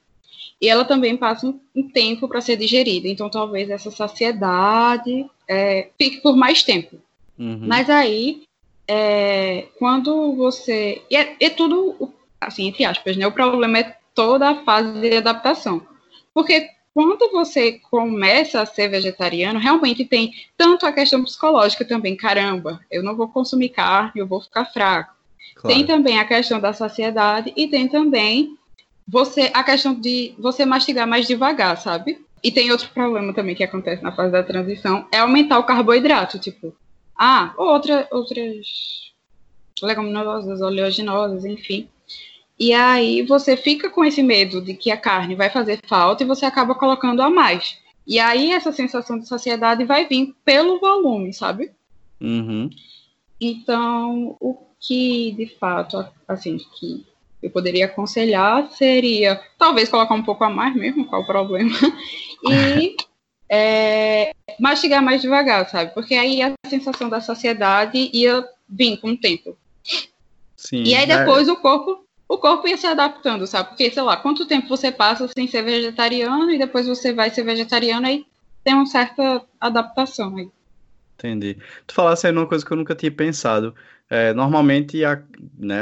E 0.60 0.68
ela 0.68 0.84
também 0.84 1.16
passa 1.16 1.46
um, 1.46 1.60
um 1.76 1.88
tempo 1.88 2.28
para 2.28 2.42
ser 2.42 2.58
digerida, 2.58 3.08
então 3.08 3.30
talvez 3.30 3.70
essa 3.70 3.92
saciedade 3.92 5.30
é, 5.48 5.90
fique 5.96 6.22
por 6.22 6.36
mais 6.36 6.64
tempo. 6.64 6.96
Uhum. 7.38 7.68
Mas 7.68 7.88
aí, 7.88 8.48
é, 8.88 9.68
quando 9.78 10.36
você. 10.36 11.04
E 11.08 11.16
é, 11.18 11.36
é 11.40 11.52
tudo, 11.52 12.12
assim, 12.42 12.66
entre 12.66 12.84
aspas, 12.84 13.16
né? 13.16 13.28
O 13.28 13.32
problema 13.32 13.78
é 13.78 13.96
toda 14.16 14.50
a 14.50 14.64
fase 14.64 15.00
de 15.00 15.18
adaptação. 15.18 15.86
Porque 16.34 16.68
quando 16.94 17.32
você 17.32 17.74
começa 17.90 18.62
a 18.62 18.66
ser 18.66 18.88
vegetariano, 18.88 19.60
realmente 19.60 20.06
tem 20.06 20.32
tanto 20.56 20.86
a 20.86 20.92
questão 20.92 21.24
psicológica 21.24 21.84
também, 21.84 22.16
caramba, 22.16 22.80
eu 22.92 23.02
não 23.02 23.16
vou 23.16 23.28
consumir 23.28 23.70
carne, 23.70 24.22
eu 24.22 24.28
vou 24.28 24.40
ficar 24.40 24.66
fraco. 24.66 25.14
Claro. 25.56 25.76
Tem 25.76 25.86
também 25.86 26.20
a 26.20 26.26
questão 26.26 26.60
da 26.60 26.72
saciedade 26.72 27.52
e 27.56 27.68
tem 27.68 27.88
também 27.88 28.58
você 29.08 29.52
a 29.54 29.64
questão 29.64 29.94
de 29.94 30.36
você 30.38 30.66
mastigar 30.66 31.08
mais 31.08 31.28
devagar, 31.28 31.78
sabe? 31.78 32.24
E 32.44 32.52
tem 32.52 32.72
outro 32.72 32.90
problema 32.90 33.34
também 33.34 33.56
que 33.56 33.64
acontece 33.64 34.04
na 34.04 34.12
fase 34.12 34.32
da 34.32 34.44
transição, 34.44 35.08
é 35.12 35.20
aumentar 35.20 35.60
o 35.60 35.64
carboidrato, 35.64 36.38
tipo, 36.38 36.76
ah, 37.18 37.54
outra, 37.58 38.08
outras 38.12 39.14
leguminosas, 39.82 40.62
oleaginosas, 40.62 41.46
enfim. 41.46 41.90
E 42.64 42.72
aí 42.72 43.24
você 43.24 43.58
fica 43.58 43.90
com 43.90 44.06
esse 44.06 44.24
medo 44.24 44.62
de 44.62 44.74
que 44.74 44.90
a 44.90 44.96
carne 44.96 45.36
vai 45.36 45.50
fazer 45.50 45.82
falta 45.86 46.24
e 46.24 46.26
você 46.26 46.46
acaba 46.46 46.74
colocando 46.74 47.22
a 47.22 47.30
mais. 47.30 47.78
E 48.08 48.18
aí 48.18 48.54
essa 48.54 48.72
sensação 48.72 49.20
de 49.20 49.28
saciedade 49.28 49.84
vai 49.84 50.08
vir 50.08 50.34
pelo 50.46 50.80
volume, 50.80 51.34
sabe? 51.34 51.72
Uhum. 52.22 52.70
Então, 53.42 54.38
o 54.40 54.58
que 54.80 55.34
de 55.34 55.46
fato, 55.60 56.06
assim, 56.26 56.58
que 56.80 57.06
eu 57.42 57.50
poderia 57.50 57.84
aconselhar 57.84 58.72
seria 58.72 59.42
talvez 59.60 59.90
colocar 59.90 60.16
um 60.16 60.24
pouco 60.24 60.46
a 60.46 60.50
mais 60.50 60.74
mesmo, 60.74 61.06
qual 61.06 61.24
o 61.24 61.28
problema, 61.28 61.78
e 62.50 62.96
é, 63.50 64.32
mastigar 64.58 65.04
mais 65.04 65.22
devagar, 65.22 65.70
sabe? 65.70 65.94
Porque 65.94 66.14
aí 66.16 66.42
a 66.42 66.54
sensação 66.70 67.10
da 67.10 67.20
saciedade 67.20 68.10
ia 68.14 68.42
vir 68.70 68.96
com 69.02 69.10
o 69.10 69.18
tempo. 69.18 69.58
Sim. 70.56 70.84
E 70.84 70.96
aí 70.96 71.04
é- 71.04 71.18
depois 71.18 71.50
o 71.50 71.58
corpo, 71.58 72.06
o 72.28 72.38
corpo 72.38 72.68
ia 72.68 72.78
se 72.78 72.88
adaptando, 72.88 73.46
sabe? 73.46 73.70
Porque, 73.70 73.92
sei 73.92 74.04
lá, 74.04 74.18
quanto 74.18 74.48
tempo 74.48 74.68
você 74.68 74.92
passa 74.92 75.28
sem 75.28 75.48
ser 75.48 75.64
vegetariano 75.64 76.52
e 76.52 76.58
depois 76.58 76.88
você 76.88 77.14
vai 77.14 77.30
ser 77.30 77.44
vegetariano, 77.44 78.08
aí 78.08 78.26
tem 78.64 78.74
uma 78.74 78.86
certa 78.86 79.44
adaptação 79.60 80.36
aí. 80.38 80.50
Entendi. 81.16 81.58
Tu 81.86 81.94
falasse 81.94 82.28
aí 82.28 82.34
numa 82.34 82.48
coisa 82.48 82.66
que 82.66 82.72
eu 82.72 82.78
nunca 82.78 82.96
tinha 82.96 83.12
pensado. 83.12 83.76
É, 84.10 84.34
normalmente 84.34 85.04
a, 85.06 85.22
né, 85.58 85.82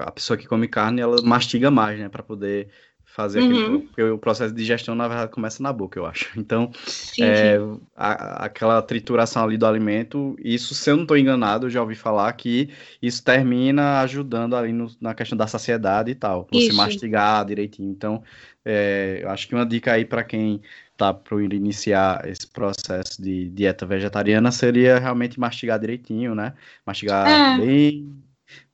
a 0.00 0.10
pessoa 0.10 0.36
que 0.36 0.46
come 0.46 0.68
carne, 0.68 1.00
ela 1.00 1.20
mastiga 1.22 1.70
mais, 1.70 1.98
né, 1.98 2.08
para 2.08 2.22
poder 2.22 2.68
fazer 3.14 3.40
aquele, 3.40 3.60
Uhum. 3.68 3.80
porque 3.80 4.02
o 4.02 4.18
processo 4.18 4.52
de 4.54 4.60
digestão 4.60 4.94
na 4.94 5.06
verdade 5.08 5.30
começa 5.32 5.62
na 5.62 5.72
boca, 5.72 5.98
eu 5.98 6.06
acho. 6.06 6.30
Então, 6.38 6.70
Sim, 6.86 7.22
é, 7.24 7.58
sim. 7.58 7.80
a- 7.94 8.44
aquela 8.46 8.80
trituração 8.82 9.44
ali 9.44 9.56
do 9.58 9.66
alimento, 9.66 10.34
isso, 10.38 10.74
se 10.74 10.90
eu 10.90 10.96
não 10.96 11.02
estou 11.04 11.16
enganado, 11.16 11.66
eu 11.66 11.70
já 11.70 11.80
ouvi 11.82 11.94
falar 11.94 12.32
que 12.34 12.70
isso 13.00 13.22
termina 13.24 14.00
ajudando 14.00 14.56
ali 14.56 14.72
no- 14.72 14.90
na 15.00 15.14
questão 15.14 15.36
da 15.36 15.46
saciedade 15.46 16.10
e 16.10 16.14
tal, 16.14 16.46
você 16.50 16.68
Isso. 16.68 16.76
mastigar 16.76 17.44
direitinho. 17.44 17.90
Então, 17.90 18.22
é, 18.64 19.20
eu 19.22 19.30
acho 19.30 19.46
que 19.48 19.54
uma 19.54 19.66
dica 19.66 19.92
aí 19.92 20.04
para 20.04 20.24
quem 20.24 20.60
tá 20.96 21.12
para 21.12 21.42
iniciar 21.42 22.26
esse 22.28 22.46
processo 22.46 23.20
de 23.20 23.48
dieta 23.50 23.84
vegetariana 23.86 24.50
seria 24.52 24.98
realmente 24.98 25.38
mastigar 25.40 25.78
direitinho, 25.78 26.34
né? 26.34 26.54
Mastigar 26.86 27.28
É. 27.30 27.56
bem 27.58 28.22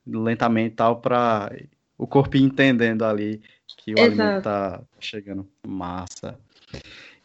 lentamente 0.05 0.75
tal, 0.75 0.99
para 1.01 1.51
o 1.97 2.07
corpo 2.07 2.37
entendendo 2.37 3.03
ali 3.05 3.41
que 3.79 3.95
o 3.95 4.01
alimento 4.01 4.21
Exato. 4.21 4.41
tá 4.43 4.81
chegando 4.99 5.47
massa. 5.65 6.37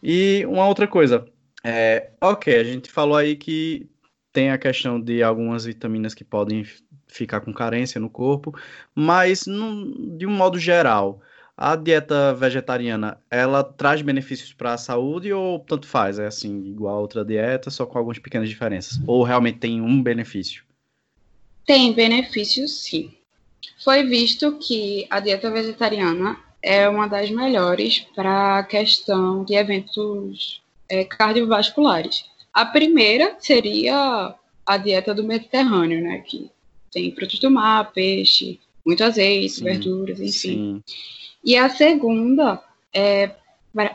E 0.02 0.44
uma 0.46 0.66
outra 0.66 0.86
coisa, 0.86 1.24
é, 1.62 2.10
ok, 2.20 2.54
a 2.56 2.64
gente 2.64 2.90
falou 2.90 3.16
aí 3.16 3.36
que 3.36 3.88
tem 4.32 4.50
a 4.50 4.58
questão 4.58 5.00
de 5.00 5.22
algumas 5.22 5.64
vitaminas 5.64 6.14
que 6.14 6.24
podem 6.24 6.64
ficar 7.06 7.40
com 7.40 7.52
carência 7.52 8.00
no 8.00 8.10
corpo, 8.10 8.54
mas 8.94 9.46
num- 9.46 10.16
de 10.16 10.26
um 10.26 10.30
modo 10.30 10.58
geral, 10.58 11.20
a 11.56 11.76
dieta 11.76 12.34
vegetariana, 12.34 13.18
ela 13.30 13.62
traz 13.62 14.02
benefícios 14.02 14.52
para 14.52 14.74
a 14.74 14.78
saúde 14.78 15.32
ou 15.32 15.60
tanto 15.60 15.86
faz? 15.86 16.18
É 16.18 16.26
assim, 16.26 16.64
igual 16.66 16.96
a 16.96 17.00
outra 17.00 17.24
dieta, 17.24 17.70
só 17.70 17.86
com 17.86 17.96
algumas 17.96 18.18
pequenas 18.18 18.48
diferenças? 18.48 19.00
Ou 19.06 19.22
realmente 19.22 19.58
tem 19.58 19.80
um 19.80 20.02
benefício? 20.02 20.64
Tem 21.64 21.92
benefícios, 21.94 22.82
sim. 22.82 23.12
Foi 23.84 24.02
visto 24.02 24.52
que 24.52 25.06
a 25.10 25.20
dieta 25.20 25.50
vegetariana 25.50 26.38
é 26.62 26.88
uma 26.88 27.06
das 27.06 27.30
melhores 27.30 28.00
para 28.16 28.60
a 28.60 28.62
questão 28.62 29.44
de 29.44 29.54
eventos 29.54 30.62
é, 30.88 31.04
cardiovasculares. 31.04 32.24
A 32.50 32.64
primeira 32.64 33.36
seria 33.38 34.34
a 34.64 34.76
dieta 34.78 35.14
do 35.14 35.22
Mediterrâneo, 35.22 36.02
né? 36.02 36.22
Que 36.26 36.50
tem 36.90 37.14
frutos 37.14 37.38
do 37.38 37.50
mar, 37.50 37.92
peixe, 37.92 38.58
muito 38.86 39.04
azeite, 39.04 39.56
Sim, 39.56 39.64
verduras, 39.64 40.18
enfim. 40.18 40.30
Sim. 40.30 40.82
E 41.44 41.54
a 41.54 41.68
segunda 41.68 42.62
é, 42.90 43.32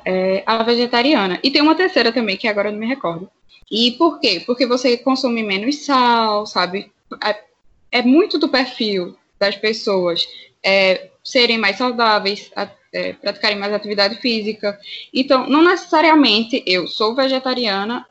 é 0.05 0.43
a 0.46 0.62
vegetariana. 0.62 1.39
E 1.41 1.50
tem 1.50 1.63
uma 1.63 1.74
terceira 1.74 2.12
também, 2.12 2.38
que 2.38 2.48
agora 2.48 2.69
eu 2.69 2.74
não 2.74 2.79
me 2.79 2.86
recordo. 2.86 3.27
E 3.72 3.91
por 3.93 4.19
quê? 4.19 4.43
Porque 4.46 4.67
você 4.67 4.98
consome 4.98 5.41
menos 5.41 5.84
sal, 5.84 6.46
sabe? 6.46 6.91
É, 7.24 7.43
é 7.91 8.01
muito 8.03 8.38
do 8.38 8.50
perfil 8.50 9.17
das 9.39 9.55
pessoas 9.55 10.27
é, 10.63 11.10
serem 11.24 11.58
mais 11.58 11.77
saudáveis, 11.77 12.51
a- 12.55 12.69
é, 12.91 13.13
praticarem 13.13 13.58
mais 13.58 13.74
atividade 13.74 14.15
física. 14.15 14.77
Então, 15.13 15.48
não 15.48 15.63
necessariamente 15.63 16.63
eu 16.65 16.88
sou 16.88 17.15
vegetariana, 17.15 18.05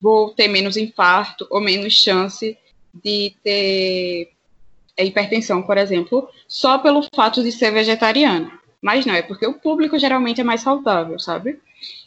vou 0.00 0.30
ter 0.30 0.48
menos 0.48 0.76
infarto 0.76 1.46
ou 1.50 1.60
menos 1.60 1.94
chance 1.94 2.56
de 3.02 3.34
ter 3.42 4.30
é, 4.96 5.04
hipertensão, 5.04 5.62
por 5.62 5.76
exemplo, 5.78 6.28
só 6.46 6.78
pelo 6.78 7.04
fato 7.14 7.42
de 7.42 7.52
ser 7.52 7.70
vegetariana. 7.72 8.58
Mas 8.80 9.04
não, 9.06 9.14
é 9.14 9.22
porque 9.22 9.46
o 9.46 9.54
público 9.54 9.98
geralmente 9.98 10.40
é 10.40 10.44
mais 10.44 10.60
saudável, 10.60 11.18
sabe? 11.18 11.58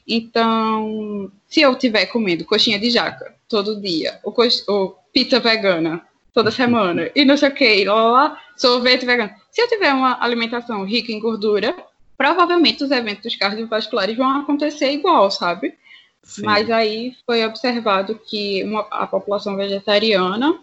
Então, 0.07 1.31
se 1.47 1.61
eu 1.61 1.73
estiver 1.73 2.05
comendo 2.07 2.45
coxinha 2.45 2.79
de 2.79 2.89
jaca 2.89 3.35
todo 3.47 3.79
dia, 3.81 4.19
ou, 4.23 4.33
ou 4.67 4.97
pizza 5.13 5.39
vegana 5.39 6.05
toda 6.33 6.51
semana, 6.51 7.09
e 7.15 7.25
não 7.25 7.35
sei 7.35 7.49
o 7.49 7.53
que, 7.53 7.85
lá, 7.85 7.93
lá, 7.93 8.11
lá, 8.11 8.41
sorvete 8.55 9.05
vegano. 9.05 9.31
Se 9.51 9.61
eu 9.61 9.67
tiver 9.67 9.93
uma 9.93 10.21
alimentação 10.23 10.85
rica 10.85 11.11
em 11.11 11.19
gordura, 11.19 11.75
provavelmente 12.17 12.83
os 12.83 12.91
eventos 12.91 13.35
cardiovasculares 13.35 14.15
vão 14.15 14.39
acontecer 14.41 14.91
igual, 14.91 15.29
sabe? 15.29 15.73
Sim. 16.23 16.43
Mas 16.45 16.69
aí 16.69 17.15
foi 17.25 17.43
observado 17.45 18.15
que 18.15 18.63
uma- 18.63 18.87
a 18.91 19.07
população 19.07 19.55
vegetariana, 19.55 20.59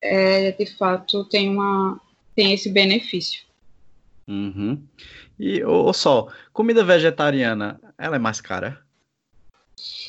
é, 0.00 0.52
de 0.52 0.66
fato, 0.66 1.24
tem, 1.24 1.48
uma, 1.48 1.98
tem 2.36 2.52
esse 2.52 2.70
benefício. 2.70 3.42
Uhum. 4.28 4.80
E, 5.38 5.64
ô, 5.64 5.86
ô, 5.86 5.92
só, 5.92 6.28
comida 6.52 6.84
vegetariana, 6.84 7.80
ela 7.98 8.16
é 8.16 8.18
mais 8.18 8.40
cara? 8.40 8.78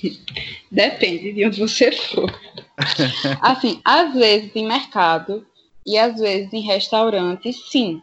Depende 0.71 1.33
de 1.33 1.45
onde 1.45 1.59
você 1.59 1.91
for. 1.91 2.31
Assim, 3.41 3.81
às 3.83 4.13
vezes 4.13 4.51
em 4.55 4.67
mercado 4.67 5.45
e 5.85 5.97
às 5.97 6.19
vezes 6.19 6.53
em 6.53 6.61
restaurante, 6.61 7.51
sim. 7.53 8.01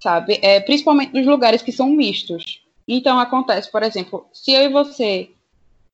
Sabe? 0.00 0.38
É, 0.42 0.60
principalmente 0.60 1.14
nos 1.14 1.26
lugares 1.26 1.62
que 1.62 1.72
são 1.72 1.88
mistos. 1.90 2.62
Então 2.86 3.18
acontece, 3.18 3.70
por 3.70 3.82
exemplo, 3.82 4.26
se 4.32 4.52
eu 4.52 4.62
e 4.62 4.68
você 4.68 5.30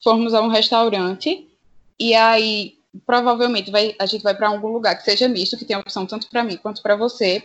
formos 0.03 0.35
a 0.35 0.43
um 0.43 0.49
restaurante 0.49 1.49
e 1.99 2.15
aí 2.15 2.75
provavelmente 3.07 3.71
vai, 3.71 3.95
a 3.99 4.05
gente 4.05 4.23
vai 4.23 4.35
para 4.35 4.49
algum 4.49 4.69
lugar 4.69 4.97
que 4.97 5.05
seja 5.05 5.29
misto, 5.29 5.57
que 5.57 5.65
tenha 5.65 5.79
opção 5.79 6.05
tanto 6.05 6.29
para 6.29 6.45
mim 6.45 6.57
quanto 6.57 6.83
para 6.83 6.97
você, 6.97 7.43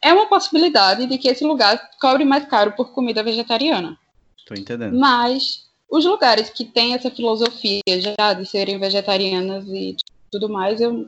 é 0.00 0.12
uma 0.12 0.26
possibilidade 0.26 1.06
de 1.06 1.18
que 1.18 1.28
esse 1.28 1.44
lugar 1.44 1.90
cobre 2.00 2.24
mais 2.24 2.46
caro 2.46 2.72
por 2.72 2.92
comida 2.92 3.22
vegetariana. 3.22 3.98
Tô 4.46 4.54
entendendo. 4.54 4.98
Mas 4.98 5.68
os 5.92 6.06
lugares 6.06 6.48
que 6.48 6.64
têm 6.64 6.94
essa 6.94 7.10
filosofia 7.10 7.82
já 7.86 8.32
de 8.32 8.46
serem 8.46 8.78
vegetarianas 8.78 9.68
e 9.68 9.94
tudo 10.30 10.48
mais, 10.48 10.80
eu 10.80 11.06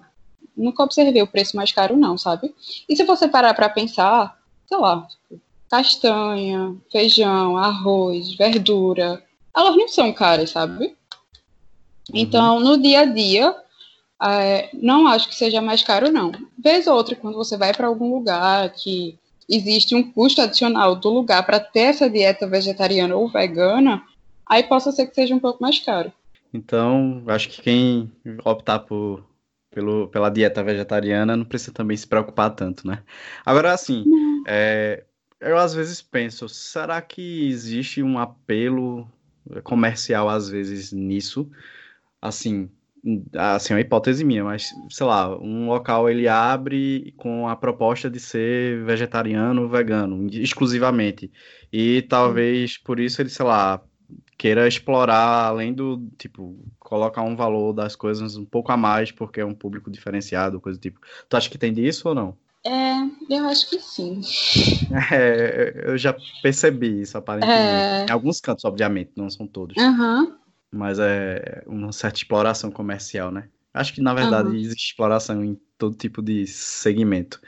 nunca 0.54 0.82
observei 0.82 1.22
o 1.22 1.26
preço 1.26 1.56
mais 1.56 1.72
caro, 1.72 1.96
não, 1.96 2.18
sabe? 2.18 2.54
E 2.86 2.94
se 2.94 3.02
você 3.02 3.26
parar 3.26 3.54
para 3.54 3.70
pensar, 3.70 4.38
sei 4.68 4.76
lá, 4.76 5.08
tipo, 5.08 5.40
castanha, 5.70 6.76
feijão, 6.92 7.56
arroz, 7.56 8.34
verdura, 8.34 9.24
elas 9.56 9.74
não 9.74 9.88
são 9.88 10.12
caras, 10.12 10.50
sabe? 10.50 10.84
Uhum. 10.84 10.94
Então, 12.12 12.60
no 12.60 12.76
dia 12.76 13.00
a 13.00 13.04
dia, 13.06 13.56
é, 14.22 14.68
não 14.74 15.06
acho 15.06 15.30
que 15.30 15.34
seja 15.34 15.62
mais 15.62 15.82
caro, 15.82 16.12
não. 16.12 16.30
Vez 16.58 16.86
ou 16.86 16.94
outra, 16.94 17.16
quando 17.16 17.36
você 17.36 17.56
vai 17.56 17.72
para 17.72 17.86
algum 17.86 18.14
lugar 18.14 18.68
que 18.74 19.18
existe 19.48 19.94
um 19.94 20.12
custo 20.12 20.42
adicional 20.42 20.94
do 20.94 21.08
lugar 21.08 21.46
para 21.46 21.58
ter 21.58 21.80
essa 21.80 22.10
dieta 22.10 22.46
vegetariana 22.46 23.16
ou 23.16 23.28
vegana, 23.28 24.02
aí 24.48 24.62
possa 24.64 24.92
ser 24.92 25.06
que 25.06 25.14
seja 25.14 25.34
um 25.34 25.40
pouco 25.40 25.62
mais 25.62 25.78
caro. 25.80 26.12
Então, 26.52 27.22
acho 27.26 27.48
que 27.48 27.62
quem 27.62 28.12
optar 28.44 28.80
por, 28.80 29.24
pelo, 29.70 30.08
pela 30.08 30.30
dieta 30.30 30.62
vegetariana 30.62 31.36
não 31.36 31.44
precisa 31.44 31.72
também 31.72 31.96
se 31.96 32.06
preocupar 32.06 32.54
tanto, 32.54 32.86
né? 32.86 33.02
Agora, 33.44 33.72
assim, 33.72 34.04
é, 34.46 35.04
eu 35.40 35.58
às 35.58 35.74
vezes 35.74 36.00
penso, 36.00 36.48
será 36.48 37.02
que 37.02 37.48
existe 37.48 38.02
um 38.02 38.18
apelo 38.18 39.08
comercial, 39.64 40.28
às 40.28 40.48
vezes, 40.48 40.92
nisso? 40.92 41.50
Assim, 42.22 42.70
assim, 43.36 43.72
é 43.72 43.76
uma 43.76 43.80
hipótese 43.80 44.24
minha, 44.24 44.44
mas, 44.44 44.70
sei 44.88 45.06
lá, 45.06 45.36
um 45.38 45.66
local 45.66 46.08
ele 46.08 46.28
abre 46.28 47.12
com 47.16 47.48
a 47.48 47.56
proposta 47.56 48.08
de 48.08 48.18
ser 48.18 48.82
vegetariano 48.84 49.62
ou 49.62 49.68
vegano, 49.68 50.26
exclusivamente. 50.30 51.30
E 51.72 52.02
talvez 52.02 52.78
por 52.78 52.98
isso 53.00 53.20
ele, 53.20 53.28
sei 53.28 53.44
lá, 53.44 53.82
queira 54.36 54.66
explorar, 54.66 55.46
além 55.46 55.72
do, 55.72 56.06
tipo, 56.18 56.56
colocar 56.78 57.22
um 57.22 57.36
valor 57.36 57.72
das 57.72 57.96
coisas 57.96 58.36
um 58.36 58.44
pouco 58.44 58.72
a 58.72 58.76
mais, 58.76 59.10
porque 59.10 59.40
é 59.40 59.44
um 59.44 59.54
público 59.54 59.90
diferenciado, 59.90 60.60
coisa 60.60 60.78
do 60.78 60.82
tipo. 60.82 61.00
Tu 61.28 61.36
acha 61.36 61.50
que 61.50 61.58
tem 61.58 61.72
disso 61.72 62.08
ou 62.08 62.14
não? 62.14 62.36
É, 62.66 62.94
eu 63.28 63.46
acho 63.46 63.68
que 63.68 63.78
sim. 63.78 64.20
É, 65.12 65.82
eu 65.86 65.98
já 65.98 66.14
percebi 66.42 67.02
isso, 67.02 67.18
aparentemente. 67.18 67.60
É... 67.60 68.06
Em 68.08 68.10
alguns 68.10 68.40
cantos, 68.40 68.64
obviamente, 68.64 69.12
não 69.16 69.28
são 69.28 69.46
todos. 69.46 69.76
Uhum. 69.76 70.34
Mas 70.70 70.98
é 70.98 71.62
uma 71.66 71.92
certa 71.92 72.18
exploração 72.18 72.70
comercial, 72.70 73.30
né? 73.30 73.48
Acho 73.72 73.92
que, 73.92 74.00
na 74.00 74.14
verdade, 74.14 74.48
uhum. 74.48 74.54
existe 74.54 74.90
exploração 74.90 75.44
em 75.44 75.58
todo 75.76 75.96
tipo 75.96 76.22
de 76.22 76.46
segmento. 76.46 77.40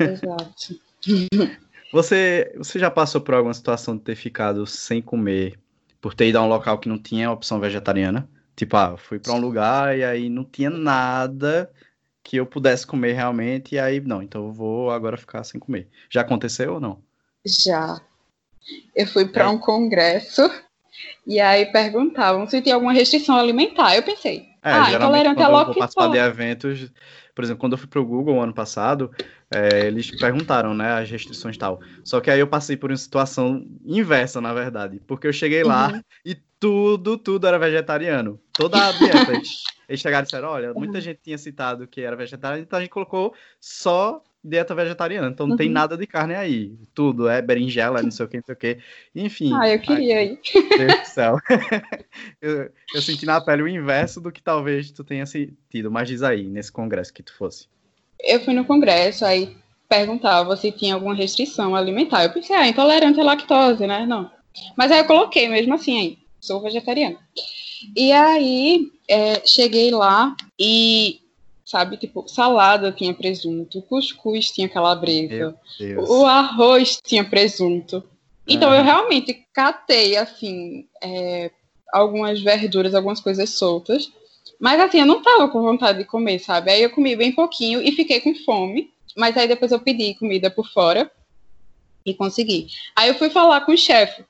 Exato. 0.00 0.78
você, 1.92 2.52
você 2.56 2.78
já 2.78 2.90
passou 2.90 3.20
por 3.20 3.34
alguma 3.34 3.54
situação 3.54 3.96
de 3.96 4.02
ter 4.02 4.16
ficado 4.16 4.66
sem 4.66 5.00
comer 5.00 5.58
por 6.06 6.14
ter 6.14 6.28
ido 6.28 6.38
a 6.38 6.42
um 6.42 6.48
local 6.48 6.78
que 6.78 6.88
não 6.88 7.00
tinha 7.00 7.32
opção 7.32 7.58
vegetariana. 7.58 8.28
Tipo, 8.54 8.76
ah, 8.76 8.96
fui 8.96 9.18
para 9.18 9.32
um 9.32 9.40
lugar 9.40 9.98
e 9.98 10.04
aí 10.04 10.28
não 10.28 10.44
tinha 10.44 10.70
nada 10.70 11.68
que 12.22 12.36
eu 12.36 12.46
pudesse 12.46 12.86
comer 12.86 13.14
realmente, 13.14 13.74
e 13.74 13.78
aí, 13.80 14.00
não, 14.00 14.22
então 14.22 14.44
eu 14.44 14.52
vou 14.52 14.92
agora 14.92 15.16
ficar 15.16 15.42
sem 15.42 15.58
comer. 15.58 15.88
Já 16.08 16.20
aconteceu 16.20 16.74
ou 16.74 16.80
não? 16.80 17.02
Já. 17.44 18.00
Eu 18.94 19.04
fui 19.08 19.26
para 19.26 19.46
é. 19.46 19.48
um 19.48 19.58
congresso 19.58 20.48
e 21.26 21.40
aí 21.40 21.66
perguntavam 21.72 22.48
se 22.48 22.62
tinha 22.62 22.76
alguma 22.76 22.92
restrição 22.92 23.36
alimentar. 23.36 23.96
Eu 23.96 24.04
pensei, 24.04 24.46
é, 24.62 24.70
ah, 24.70 24.92
intolerante 24.92 25.42
a 25.42 25.48
logo 25.48 25.72
que 25.72 25.80
participar 25.80 26.12
de 26.12 26.18
eventos, 26.18 26.92
por 27.36 27.44
exemplo, 27.44 27.60
quando 27.60 27.74
eu 27.74 27.78
fui 27.78 27.86
para 27.86 28.00
o 28.00 28.04
Google 28.06 28.42
ano 28.42 28.54
passado, 28.54 29.10
é, 29.50 29.86
eles 29.86 30.10
perguntaram, 30.18 30.72
né, 30.72 30.94
as 30.94 31.10
restrições 31.10 31.54
e 31.54 31.58
tal. 31.58 31.78
Só 32.02 32.18
que 32.18 32.30
aí 32.30 32.40
eu 32.40 32.46
passei 32.46 32.78
por 32.78 32.90
uma 32.90 32.96
situação 32.96 33.62
inversa, 33.84 34.40
na 34.40 34.54
verdade, 34.54 35.02
porque 35.06 35.26
eu 35.26 35.32
cheguei 35.34 35.62
lá 35.62 35.92
uhum. 35.92 36.00
e 36.24 36.34
tudo, 36.58 37.18
tudo 37.18 37.46
era 37.46 37.58
vegetariano. 37.58 38.40
Toda 38.54 38.88
a 38.88 38.90
dieta. 38.92 39.32
eles 39.86 40.00
chegaram 40.00 40.22
e 40.22 40.24
disseram, 40.24 40.48
olha, 40.48 40.72
muita 40.72 40.96
uhum. 40.96 41.00
gente 41.02 41.20
tinha 41.22 41.36
citado 41.36 41.86
que 41.86 42.00
era 42.00 42.16
vegetariano, 42.16 42.62
então 42.62 42.78
a 42.78 42.80
gente 42.80 42.90
colocou 42.90 43.34
só 43.60 44.24
dieta 44.46 44.74
vegetariana, 44.74 45.28
então 45.28 45.46
não 45.46 45.52
uhum. 45.52 45.58
tem 45.58 45.68
nada 45.68 45.96
de 45.96 46.06
carne 46.06 46.34
aí. 46.34 46.72
Tudo 46.94 47.28
é 47.28 47.42
berinjela, 47.42 48.02
não 48.02 48.10
sei 48.10 48.24
o 48.24 48.28
que, 48.28 48.36
não 48.36 48.44
sei 48.44 48.54
o 48.54 48.58
que. 48.58 48.78
Enfim. 49.14 49.52
Ah, 49.54 49.68
eu 49.68 49.78
queria 49.80 50.18
aí. 50.18 50.38
Deus 50.78 51.00
do 51.00 51.06
céu. 51.06 51.38
eu, 52.40 52.70
eu 52.94 53.02
senti 53.02 53.26
na 53.26 53.40
pele 53.40 53.62
o 53.62 53.68
inverso 53.68 54.20
do 54.20 54.32
que 54.32 54.42
talvez 54.42 54.90
tu 54.90 55.02
tenha 55.04 55.26
sentido. 55.26 55.90
Mas 55.90 56.08
diz 56.08 56.22
aí, 56.22 56.44
nesse 56.44 56.70
congresso 56.70 57.12
que 57.12 57.22
tu 57.22 57.34
fosse. 57.36 57.66
Eu 58.20 58.40
fui 58.40 58.54
no 58.54 58.64
congresso, 58.64 59.24
aí 59.24 59.56
perguntava 59.88 60.56
se 60.56 60.72
tinha 60.72 60.94
alguma 60.94 61.14
restrição 61.14 61.74
alimentar. 61.74 62.24
Eu 62.24 62.32
pensei, 62.32 62.56
ah, 62.56 62.66
intolerante 62.66 63.20
à 63.20 63.24
lactose, 63.24 63.86
né? 63.86 64.06
Não. 64.06 64.30
Mas 64.76 64.90
aí 64.90 64.98
eu 64.98 65.04
coloquei 65.04 65.48
mesmo 65.48 65.74
assim 65.74 65.98
aí, 65.98 66.18
sou 66.40 66.62
vegetariana. 66.62 67.18
E 67.94 68.10
aí 68.12 68.90
é, 69.08 69.46
cheguei 69.46 69.90
lá 69.90 70.34
e 70.58 71.20
sabe? 71.66 71.96
Tipo, 71.96 72.26
salada 72.28 72.92
tinha 72.92 73.12
presunto, 73.12 73.82
cuscuz 73.82 74.50
tinha 74.52 74.68
calabresa, 74.68 75.54
o 76.08 76.24
arroz 76.24 77.00
tinha 77.04 77.24
presunto. 77.24 78.02
Então 78.48 78.72
eu 78.72 78.84
realmente 78.84 79.44
catei, 79.52 80.16
assim, 80.16 80.86
é, 81.02 81.50
algumas 81.92 82.40
verduras, 82.40 82.94
algumas 82.94 83.20
coisas 83.20 83.50
soltas. 83.50 84.10
Mas 84.60 84.80
assim, 84.80 85.00
eu 85.00 85.06
não 85.06 85.20
tava 85.20 85.48
com 85.48 85.60
vontade 85.60 85.98
de 85.98 86.04
comer, 86.04 86.38
sabe? 86.38 86.70
Aí 86.70 86.80
eu 86.80 86.90
comi 86.90 87.16
bem 87.16 87.32
pouquinho 87.32 87.82
e 87.82 87.90
fiquei 87.90 88.20
com 88.20 88.34
fome. 88.36 88.92
Mas 89.16 89.36
aí 89.36 89.48
depois 89.48 89.72
eu 89.72 89.80
pedi 89.80 90.14
comida 90.14 90.48
por 90.48 90.68
fora 90.68 91.10
e 92.04 92.14
consegui. 92.14 92.68
Aí 92.94 93.08
eu 93.08 93.14
fui 93.16 93.28
falar 93.28 93.62
com 93.62 93.72
o 93.72 93.76
chefe. 93.76 94.24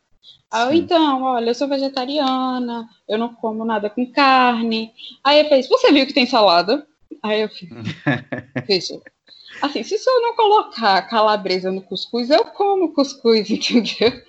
Aí 0.50 0.68
eu, 0.68 0.72
então, 0.72 1.22
olha, 1.22 1.50
eu 1.50 1.54
sou 1.54 1.68
vegetariana, 1.68 2.88
eu 3.06 3.18
não 3.18 3.34
como 3.34 3.64
nada 3.64 3.90
com 3.90 4.10
carne. 4.10 4.92
Aí 5.22 5.40
ele 5.40 5.48
fez, 5.50 5.68
você 5.68 5.92
viu 5.92 6.06
que 6.06 6.14
tem 6.14 6.24
salada? 6.24 6.86
Aí 7.22 7.40
eu 7.42 7.48
fico, 7.48 7.74
veja, 8.66 9.00
assim, 9.62 9.82
se 9.82 9.94
eu 9.94 10.22
não 10.22 10.34
colocar 10.34 11.02
calabresa 11.02 11.70
no 11.70 11.82
cuscuz, 11.82 12.30
eu 12.30 12.44
como 12.46 12.92
cuscuz, 12.92 13.48
entendeu? 13.50 14.22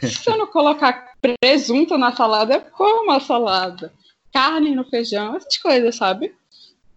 Se 0.00 0.28
eu 0.28 0.36
não 0.36 0.46
colocar 0.46 1.12
presunto 1.40 1.96
na 1.96 2.14
salada, 2.14 2.54
eu 2.54 2.60
como 2.60 3.10
a 3.12 3.20
salada. 3.20 3.92
Carne 4.32 4.74
no 4.74 4.84
feijão, 4.84 5.36
essas 5.36 5.56
coisas, 5.58 5.94
sabe? 5.94 6.34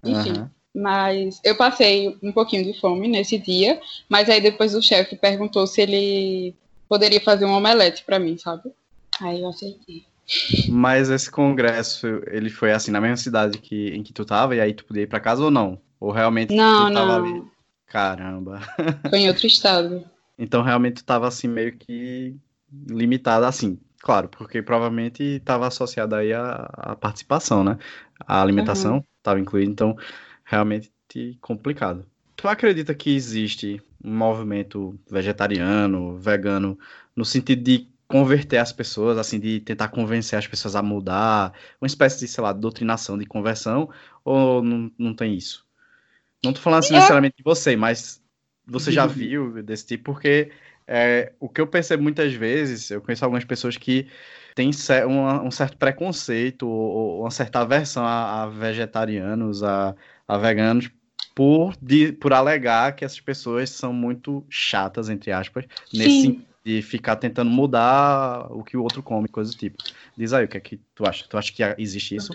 Enfim, 0.03 0.39
uhum. 0.39 0.49
mas 0.73 1.41
eu 1.43 1.55
passei 1.55 2.17
um 2.21 2.31
pouquinho 2.31 2.63
de 2.63 2.79
fome 2.79 3.07
nesse 3.07 3.37
dia, 3.37 3.81
mas 4.07 4.29
aí 4.29 4.39
depois 4.39 4.73
o 4.73 4.81
chefe 4.81 5.15
perguntou 5.15 5.67
se 5.67 5.81
ele 5.81 6.55
poderia 6.87 7.19
fazer 7.19 7.45
um 7.45 7.53
omelete 7.53 8.03
para 8.05 8.19
mim, 8.19 8.37
sabe? 8.37 8.71
Aí 9.21 9.41
eu 9.41 9.49
aceitei. 9.49 10.05
Mas 10.69 11.09
esse 11.09 11.29
congresso, 11.29 12.07
ele 12.27 12.49
foi 12.49 12.71
assim, 12.71 12.91
na 12.91 12.99
mesma 12.99 13.17
cidade 13.17 13.59
que, 13.59 13.89
em 13.89 14.03
que 14.03 14.13
tu 14.13 14.25
tava, 14.25 14.55
e 14.55 14.61
aí 14.61 14.73
tu 14.73 14.85
podia 14.85 15.03
ir 15.03 15.07
pra 15.07 15.19
casa 15.19 15.43
ou 15.43 15.51
não? 15.51 15.79
Ou 15.99 16.11
realmente 16.11 16.55
não, 16.55 16.87
tu 16.87 16.93
tava 16.93 17.19
não. 17.19 17.25
ali? 17.25 17.43
Caramba. 17.87 18.61
Foi 19.09 19.19
em 19.19 19.27
outro 19.27 19.45
estado. 19.45 20.03
então 20.37 20.61
realmente 20.61 20.95
tu 20.95 21.05
tava 21.05 21.27
assim, 21.27 21.47
meio 21.47 21.77
que 21.77 22.35
limitada 22.87 23.47
assim. 23.47 23.79
Claro, 23.99 24.29
porque 24.29 24.61
provavelmente 24.61 25.23
estava 25.23 25.67
associada 25.67 26.17
aí 26.17 26.31
a, 26.33 26.69
a, 26.73 26.95
participação, 26.95 27.63
né? 27.63 27.77
A 28.19 28.41
alimentação 28.41 29.03
estava 29.17 29.37
uhum. 29.37 29.43
incluída, 29.43 29.71
então 29.71 29.97
realmente 30.43 30.91
complicado. 31.41 32.05
Tu 32.35 32.47
acredita 32.47 32.93
que 32.93 33.15
existe 33.15 33.81
um 34.03 34.15
movimento 34.15 34.99
vegetariano, 35.09 36.17
vegano, 36.17 36.77
no 37.15 37.23
sentido 37.23 37.63
de 37.63 37.87
converter 38.15 38.59
as 38.59 38.71
pessoas, 38.71 39.17
assim, 39.17 39.37
de 39.37 39.59
tentar 39.59 39.89
convencer 39.89 40.39
as 40.39 40.47
pessoas 40.47 40.73
a 40.73 40.81
mudar, 40.81 41.51
uma 41.81 41.85
espécie 41.85 42.17
de, 42.19 42.29
sei 42.29 42.41
lá, 42.41 42.53
doutrinação 42.53 43.17
de 43.17 43.25
conversão, 43.25 43.89
ou 44.23 44.63
não, 44.63 44.89
não 44.97 45.13
tem 45.13 45.35
isso? 45.35 45.67
Não 46.41 46.53
tô 46.53 46.61
falando 46.61 46.79
assim 46.79 46.93
é. 46.93 46.95
necessariamente 46.95 47.35
de 47.35 47.43
você, 47.43 47.75
mas 47.75 48.23
você 48.65 48.89
já 48.89 49.05
viu 49.05 49.61
desse 49.61 49.85
tipo, 49.85 50.13
porque 50.13 50.49
é, 50.87 51.33
o 51.41 51.49
que 51.49 51.59
eu 51.59 51.67
percebo 51.67 52.03
muitas 52.03 52.33
vezes, 52.33 52.89
eu 52.89 53.01
conheço 53.01 53.25
algumas 53.25 53.43
pessoas 53.43 53.75
que 53.75 54.07
têm 54.55 54.71
um, 55.09 55.47
um 55.47 55.51
certo 55.51 55.75
preconceito 55.75 56.65
ou, 56.65 57.19
uma 57.19 57.31
certa 57.31 57.59
aversão 57.59 58.05
a, 58.05 58.43
a 58.43 58.47
vegetarianos, 58.47 59.61
a, 59.61 59.93
a 60.25 60.37
veganos, 60.37 60.89
por, 61.35 61.75
de, 61.81 62.13
por 62.13 62.31
alegar 62.31 62.95
que 62.95 63.03
essas 63.03 63.19
pessoas 63.19 63.71
são 63.71 63.91
muito 63.91 64.45
chatas, 64.49 65.09
entre 65.09 65.33
aspas, 65.33 65.65
Sim. 65.91 65.97
nesse 65.97 66.21
sentido 66.21 66.54
de 66.65 66.81
ficar 66.81 67.15
tentando 67.17 67.51
mudar 67.51 68.47
o 68.51 68.63
que 68.63 68.75
o 68.75 68.81
outro 68.81 69.03
come, 69.03 69.27
coisa 69.27 69.51
do 69.51 69.57
tipo. 69.57 69.83
Diz 70.17 70.33
aí 70.33 70.45
o 70.45 70.47
que 70.47 70.57
é 70.57 70.59
que 70.59 70.79
tu 70.95 71.07
acha? 71.07 71.25
Tu 71.29 71.37
acha 71.37 71.53
que 71.53 71.63
existe 71.77 72.15
isso? 72.15 72.33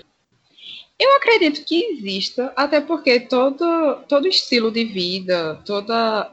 Eu 0.96 1.16
acredito 1.16 1.64
que 1.64 1.82
exista, 1.82 2.52
até 2.54 2.80
porque 2.80 3.20
todo, 3.20 4.04
todo 4.06 4.28
estilo 4.28 4.70
de 4.70 4.84
vida, 4.84 5.60
toda 5.64 6.30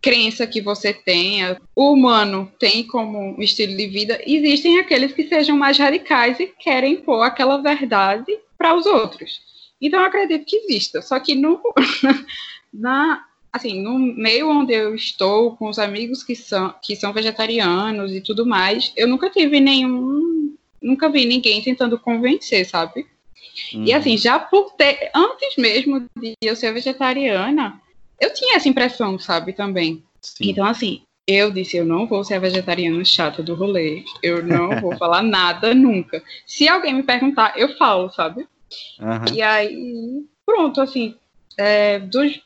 crença 0.00 0.46
que 0.46 0.60
você 0.60 0.92
tenha, 0.92 1.60
o 1.76 1.92
humano 1.92 2.50
tem 2.58 2.86
como 2.86 3.40
estilo 3.40 3.76
de 3.76 3.86
vida, 3.86 4.20
existem 4.26 4.80
aqueles 4.80 5.12
que 5.12 5.28
sejam 5.28 5.56
mais 5.56 5.78
radicais 5.78 6.40
e 6.40 6.46
querem 6.46 6.96
pôr 6.96 7.22
aquela 7.22 7.58
verdade 7.58 8.38
para 8.56 8.74
os 8.74 8.86
outros. 8.86 9.40
Então 9.80 10.00
eu 10.00 10.06
acredito 10.06 10.46
que 10.46 10.56
exista, 10.56 11.00
só 11.02 11.20
que 11.20 11.34
no, 11.34 11.60
na, 12.72 13.24
assim, 13.52 13.82
no 13.82 13.98
meio 13.98 14.48
onde 14.48 14.72
eu 14.72 14.94
estou, 14.94 15.56
com 15.56 15.68
os 15.68 15.78
amigos 15.78 16.22
que 16.22 16.34
são, 16.34 16.74
que 16.82 16.94
são 16.94 17.12
vegetarianos 17.12 18.12
e 18.12 18.20
tudo 18.20 18.46
mais, 18.46 18.92
eu 18.96 19.08
nunca 19.08 19.30
tive 19.30 19.60
nenhum. 19.60 20.54
Nunca 20.80 21.10
vi 21.10 21.26
ninguém 21.26 21.62
tentando 21.62 21.98
convencer, 21.98 22.64
sabe? 22.64 23.06
Uhum. 23.74 23.84
E 23.84 23.92
assim, 23.92 24.16
já 24.16 24.38
por 24.38 24.72
ter, 24.72 25.10
antes 25.14 25.56
mesmo 25.56 26.06
de 26.16 26.34
eu 26.42 26.56
ser 26.56 26.72
vegetariana, 26.72 27.80
eu 28.18 28.32
tinha 28.32 28.56
essa 28.56 28.68
impressão, 28.68 29.18
sabe, 29.18 29.52
também. 29.52 30.02
Sim. 30.22 30.50
Então, 30.50 30.64
assim, 30.64 31.02
eu 31.26 31.50
disse, 31.50 31.76
eu 31.76 31.84
não 31.84 32.06
vou 32.06 32.24
ser 32.24 32.34
a 32.34 32.40
vegetariana 32.40 33.04
chata 33.04 33.42
do 33.42 33.54
rolê. 33.54 34.04
Eu 34.22 34.42
não 34.42 34.68
vou 34.80 34.96
falar 34.96 35.22
nada 35.22 35.74
nunca. 35.74 36.22
Se 36.46 36.68
alguém 36.68 36.94
me 36.94 37.02
perguntar, 37.02 37.54
eu 37.56 37.76
falo, 37.76 38.10
sabe? 38.10 38.46
Uhum. 38.98 39.34
E 39.34 39.42
aí, 39.42 40.24
pronto, 40.44 40.80
assim, 40.80 41.14
é, 41.56 41.98
dos, 41.98 42.40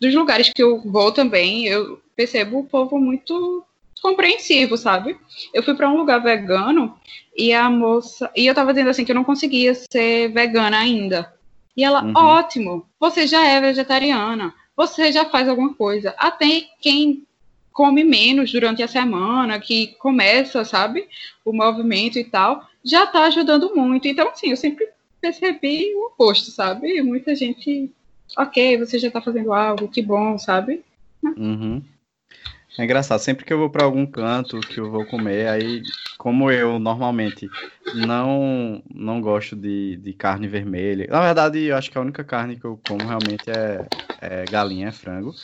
dos 0.00 0.14
lugares 0.14 0.50
que 0.50 0.62
eu 0.62 0.80
vou 0.80 1.12
também, 1.12 1.66
eu 1.66 2.00
percebo 2.14 2.60
o 2.60 2.64
povo 2.64 2.98
muito 2.98 3.64
compreensivo, 4.02 4.76
sabe? 4.76 5.16
Eu 5.52 5.62
fui 5.62 5.74
para 5.74 5.88
um 5.88 5.96
lugar 5.96 6.22
vegano 6.22 6.96
e 7.36 7.52
a 7.52 7.68
moça. 7.70 8.30
E 8.36 8.46
eu 8.46 8.54
tava 8.54 8.72
dizendo 8.72 8.90
assim 8.90 9.04
que 9.04 9.10
eu 9.10 9.16
não 9.16 9.24
conseguia 9.24 9.74
ser 9.74 10.28
vegana 10.32 10.78
ainda. 10.78 11.32
E 11.76 11.84
ela, 11.84 12.02
uhum. 12.02 12.12
ótimo, 12.14 12.86
você 12.98 13.26
já 13.26 13.46
é 13.46 13.60
vegetariana, 13.60 14.54
você 14.74 15.12
já 15.12 15.26
faz 15.26 15.48
alguma 15.48 15.74
coisa. 15.74 16.14
Até 16.16 16.62
quem 16.80 17.26
come 17.72 18.02
menos 18.02 18.50
durante 18.50 18.82
a 18.82 18.88
semana, 18.88 19.60
que 19.60 19.88
começa, 19.98 20.64
sabe, 20.64 21.06
o 21.44 21.52
movimento 21.52 22.18
e 22.18 22.24
tal, 22.24 22.66
já 22.82 23.06
tá 23.06 23.24
ajudando 23.24 23.74
muito. 23.74 24.08
Então, 24.08 24.30
assim, 24.30 24.50
eu 24.50 24.56
sempre 24.56 24.88
percebi 25.20 25.94
o 25.94 26.06
oposto, 26.06 26.50
sabe? 26.50 27.02
Muita 27.02 27.34
gente, 27.34 27.90
ok, 28.36 28.78
você 28.78 28.98
já 28.98 29.10
tá 29.10 29.20
fazendo 29.20 29.52
algo, 29.52 29.88
que 29.88 30.02
bom, 30.02 30.38
sabe? 30.38 30.82
Uhum. 31.36 31.82
É 32.78 32.84
engraçado, 32.84 33.20
sempre 33.20 33.44
que 33.44 33.52
eu 33.52 33.58
vou 33.58 33.70
para 33.70 33.84
algum 33.84 34.06
canto 34.06 34.62
que 34.64 34.78
eu 34.78 34.90
vou 34.90 35.04
comer, 35.06 35.48
aí, 35.48 35.82
como 36.18 36.50
eu 36.50 36.78
normalmente 36.78 37.50
não 37.92 38.82
não 38.94 39.20
gosto 39.20 39.56
de, 39.56 39.96
de 39.96 40.12
carne 40.12 40.46
vermelha, 40.46 41.06
na 41.08 41.20
verdade, 41.20 41.60
eu 41.60 41.76
acho 41.76 41.90
que 41.90 41.96
a 41.96 42.00
única 42.02 42.22
carne 42.24 42.58
que 42.58 42.64
eu 42.66 42.76
como 42.78 43.06
realmente 43.06 43.48
é, 43.50 43.88
é 44.20 44.44
galinha, 44.44 44.88
é 44.88 44.92
frango, 44.92 45.34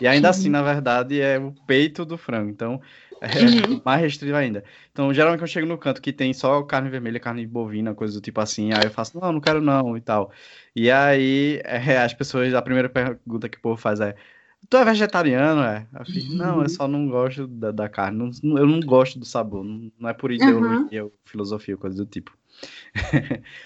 e 0.00 0.06
ainda 0.06 0.30
assim, 0.30 0.48
na 0.48 0.62
verdade, 0.62 1.20
é 1.20 1.38
o 1.38 1.52
peito 1.66 2.04
do 2.04 2.16
frango, 2.16 2.50
então 2.50 2.80
é 3.20 3.68
uhum. 3.68 3.80
mais 3.84 4.00
restrito 4.00 4.34
ainda. 4.34 4.64
Então, 4.90 5.12
geralmente, 5.12 5.42
eu 5.42 5.46
chego 5.46 5.66
no 5.66 5.76
canto 5.76 6.00
que 6.00 6.12
tem 6.12 6.32
só 6.32 6.62
carne 6.62 6.88
vermelha, 6.88 7.20
carne 7.20 7.46
bovina, 7.46 7.94
coisa 7.94 8.14
do 8.14 8.20
tipo 8.20 8.40
assim, 8.40 8.72
aí 8.72 8.84
eu 8.84 8.90
faço, 8.90 9.18
não, 9.20 9.32
não 9.32 9.40
quero 9.40 9.60
não, 9.60 9.96
e 9.96 10.00
tal. 10.00 10.32
E 10.74 10.90
aí, 10.90 11.60
é, 11.64 11.98
as 12.02 12.14
pessoas, 12.14 12.54
a 12.54 12.62
primeira 12.62 12.88
pergunta 12.88 13.48
que 13.48 13.58
o 13.58 13.60
povo 13.60 13.76
faz 13.76 14.00
é 14.00 14.14
Tu 14.68 14.76
é 14.76 14.84
vegetariano, 14.84 15.62
é? 15.62 15.86
Eu 15.98 16.04
fiz, 16.04 16.28
não, 16.28 16.56
eu 16.56 16.60
uhum. 16.62 16.68
só 16.68 16.86
não 16.86 17.08
gosto 17.08 17.46
da, 17.46 17.70
da 17.70 17.88
carne. 17.88 18.30
Não, 18.42 18.58
eu 18.58 18.66
não 18.66 18.80
gosto 18.80 19.18
do 19.18 19.24
sabor. 19.24 19.64
Não, 19.64 19.90
não 19.98 20.08
é 20.08 20.12
por 20.12 20.30
ideologia, 20.30 21.04
uhum. 21.04 21.10
filosofia, 21.24 21.76
coisa 21.76 21.96
do 21.96 22.06
tipo. 22.06 22.36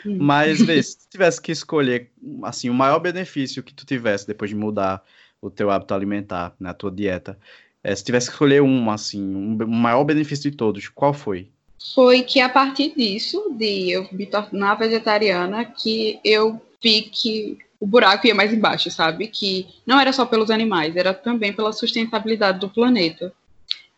Uhum. 0.04 0.18
Mas, 0.20 0.60
vê, 0.60 0.82
se 0.82 0.98
tu 0.98 1.10
tivesse 1.10 1.40
que 1.40 1.52
escolher, 1.52 2.10
assim, 2.42 2.70
o 2.70 2.74
maior 2.74 2.98
benefício 2.98 3.62
que 3.62 3.74
tu 3.74 3.86
tivesse 3.86 4.26
depois 4.26 4.50
de 4.50 4.56
mudar 4.56 5.02
o 5.40 5.50
teu 5.50 5.70
hábito 5.70 5.94
alimentar, 5.94 6.54
na 6.58 6.70
né, 6.70 6.74
tua 6.74 6.90
dieta, 6.90 7.38
é, 7.82 7.94
se 7.94 8.02
tivesse 8.02 8.28
que 8.28 8.32
escolher 8.32 8.62
um, 8.62 8.90
assim, 8.90 9.22
um, 9.22 9.58
um 9.62 9.76
maior 9.76 10.04
benefício 10.04 10.50
de 10.50 10.56
todos, 10.56 10.88
qual 10.88 11.12
foi? 11.12 11.48
Foi 11.94 12.22
que 12.22 12.40
a 12.40 12.48
partir 12.48 12.94
disso, 12.96 13.54
de 13.58 13.90
eu 13.90 14.08
me 14.10 14.24
tornar 14.24 14.76
vegetariana, 14.76 15.64
que 15.66 16.18
eu 16.24 16.60
vi 16.82 17.02
que 17.02 17.58
o 17.78 17.86
buraco 17.86 18.26
ia 18.26 18.34
mais 18.34 18.52
embaixo, 18.52 18.90
sabe? 18.90 19.26
Que 19.26 19.66
não 19.86 20.00
era 20.00 20.12
só 20.12 20.24
pelos 20.24 20.50
animais, 20.50 20.96
era 20.96 21.12
também 21.12 21.52
pela 21.52 21.72
sustentabilidade 21.72 22.58
do 22.58 22.70
planeta. 22.70 23.30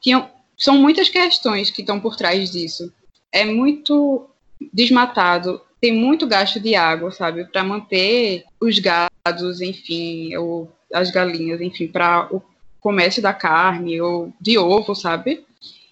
Tinham, 0.01 0.29
são 0.59 0.77
muitas 0.77 1.09
questões 1.09 1.71
que 1.71 1.83
estão 1.83 2.01
por 2.01 2.17
trás 2.17 2.51
disso. 2.51 2.93
É 3.31 3.45
muito 3.45 4.29
desmatado, 4.73 5.61
tem 5.81 5.93
muito 5.93 6.27
gasto 6.27 6.59
de 6.59 6.75
água, 6.75 7.11
sabe? 7.11 7.45
Para 7.45 7.65
manter 7.65 8.45
os 8.61 8.79
gados, 8.79 9.61
enfim, 9.61 10.35
ou 10.37 10.73
as 10.93 11.11
galinhas, 11.11 11.61
enfim, 11.61 11.87
para 11.89 12.29
o 12.35 12.43
comércio 12.81 13.23
da 13.23 13.35
carne 13.35 14.01
ou 14.01 14.33
de 14.41 14.57
ovo, 14.59 14.95
sabe? 14.95 15.45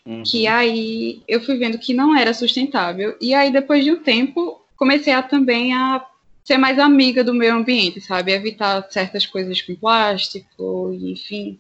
Uhum. 0.07 0.23
Que 0.23 0.47
aí 0.47 1.23
eu 1.27 1.41
fui 1.41 1.57
vendo 1.57 1.79
que 1.79 1.95
não 1.95 2.17
era 2.17 2.35
sustentável. 2.35 3.17
E 3.21 3.35
aí, 3.35 3.53
depois 3.53 3.85
de 3.85 3.91
um 3.91 4.03
tempo, 4.03 4.61
comecei 4.77 5.13
a 5.13 5.23
também 5.23 5.73
a 5.75 6.05
ser 6.45 6.59
mais 6.59 6.79
amiga 6.79 7.25
do 7.25 7.35
meio 7.35 7.55
ambiente, 7.55 8.01
sabe? 8.01 8.33
Evitar 8.33 8.87
certas 8.91 9.27
coisas 9.27 9.63
com 9.63 9.75
plástico, 9.75 10.97
enfim, 11.03 11.59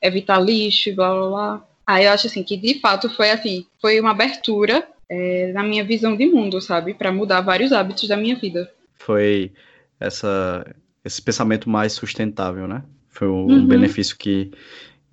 evitar 0.00 0.38
lixo, 0.38 0.94
blá 0.94 1.10
blá 1.10 1.28
blá. 1.28 1.66
Aí 1.86 2.04
eu 2.04 2.12
acho 2.12 2.26
assim 2.26 2.42
que 2.42 2.56
de 2.56 2.78
fato 2.80 3.08
foi 3.10 3.30
assim, 3.30 3.66
foi 3.80 3.98
uma 3.98 4.10
abertura 4.10 4.86
é, 5.10 5.52
na 5.52 5.64
minha 5.64 5.84
visão 5.84 6.16
de 6.16 6.24
mundo, 6.26 6.60
sabe? 6.60 6.94
Para 6.94 7.10
mudar 7.10 7.40
vários 7.40 7.72
hábitos 7.72 8.08
da 8.08 8.16
minha 8.16 8.36
vida. 8.36 8.72
Foi 8.94 9.52
essa, 9.98 10.64
esse 11.04 11.20
pensamento 11.20 11.68
mais 11.68 11.92
sustentável, 11.92 12.68
né? 12.68 12.84
Foi 13.08 13.26
um 13.26 13.46
uhum. 13.46 13.66
benefício 13.66 14.16
que 14.16 14.52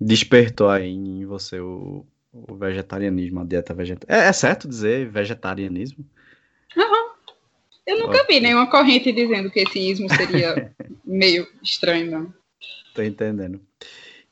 despertou 0.00 0.70
aí 0.70 0.88
em 0.88 1.26
você 1.26 1.58
o, 1.58 2.06
o 2.32 2.54
vegetarianismo, 2.54 3.40
a 3.40 3.44
dieta 3.44 3.74
vegetariana. 3.74 4.24
É, 4.24 4.28
é 4.28 4.32
certo 4.32 4.68
dizer 4.68 5.08
vegetarianismo? 5.08 6.04
Uhum. 6.76 7.08
Eu 7.84 7.98
nunca 7.98 8.24
vi 8.28 8.38
nenhuma 8.38 8.70
corrente 8.70 9.10
dizendo 9.10 9.50
que 9.50 9.60
esse 9.60 9.80
ismo 9.80 10.08
seria 10.14 10.72
meio 11.04 11.48
estranho, 11.60 12.10
não. 12.10 12.34
Tô 12.94 13.02
entendendo. 13.02 13.60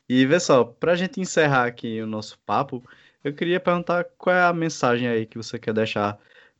E 0.07 0.25
vê 0.25 0.39
só, 0.39 0.63
pra 0.63 0.95
gente 0.95 1.19
encerrar 1.19 1.65
aqui 1.65 2.01
o 2.01 2.07
nosso 2.07 2.39
papo, 2.45 2.81
eu 3.23 3.33
queria 3.33 3.59
perguntar 3.59 4.05
qual 4.17 4.35
é 4.35 4.43
a 4.43 4.53
mensagem 4.53 5.07
aí 5.07 5.25
que 5.25 5.37
você 5.37 5.57
quer 5.59 5.73
deixar 5.73 6.17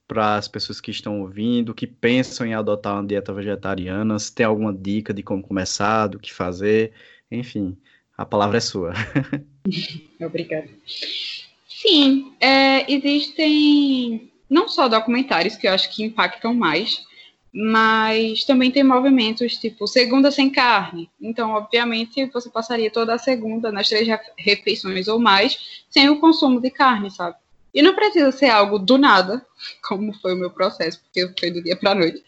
para 0.08 0.36
as 0.36 0.48
pessoas 0.48 0.80
que 0.80 0.89
estão 0.89 1.22
ouvindo, 1.22 1.74
que 1.74 1.86
pensam 1.86 2.48
em 2.48 2.54
adotar 2.54 2.93
uma 2.93 3.06
dieta 3.06 3.34
vegetariana, 3.34 4.17
se 4.17 4.34
tem 4.34 4.46
alguma 4.46 4.74
dica 4.74 5.13
de 5.13 5.22
como 5.22 5.43
começar, 5.43 6.08
do 6.08 6.17
que 6.17 6.34
fazer, 6.34 6.93
enfim, 7.30 7.78
a 8.17 8.26
palavra 8.26 8.58
é 8.58 8.62
sua. 8.62 8.93
Obrigada. 10.22 10.70
Sim, 11.67 12.34
é, 12.39 12.91
existem 12.91 14.32
não 14.50 14.70
só 14.70 14.88
documentários, 14.88 15.56
que 15.56 15.67
eu 15.67 15.74
acho 15.74 15.93
que 15.93 16.04
impactam 16.04 16.54
mais, 16.54 17.06
mas 17.53 18.43
também 18.43 18.71
tem 18.71 18.83
movimentos 18.83 19.57
tipo 19.57 19.88
segunda 19.88 20.31
sem 20.31 20.49
carne. 20.49 21.10
Então, 21.19 21.51
obviamente, 21.51 22.25
você 22.27 22.49
passaria 22.49 22.91
toda 22.91 23.13
a 23.13 23.17
segunda 23.17 23.71
nas 23.71 23.89
três 23.89 24.07
refeições 24.38 25.07
ou 25.07 25.19
mais 25.19 25.83
sem 25.89 26.10
o 26.10 26.19
consumo 26.19 26.62
de 26.62 26.69
carne, 26.69 27.10
sabe? 27.10 27.36
E 27.73 27.81
não 27.81 27.95
precisa 27.95 28.31
ser 28.31 28.49
algo 28.49 28.79
do 28.79 28.97
nada, 28.97 29.45
como 29.88 30.13
foi 30.13 30.33
o 30.33 30.38
meu 30.38 30.49
processo, 30.49 31.01
porque 31.03 31.31
foi 31.39 31.51
do 31.51 31.63
dia 31.63 31.75
para 31.75 31.95
noite. 31.95 32.23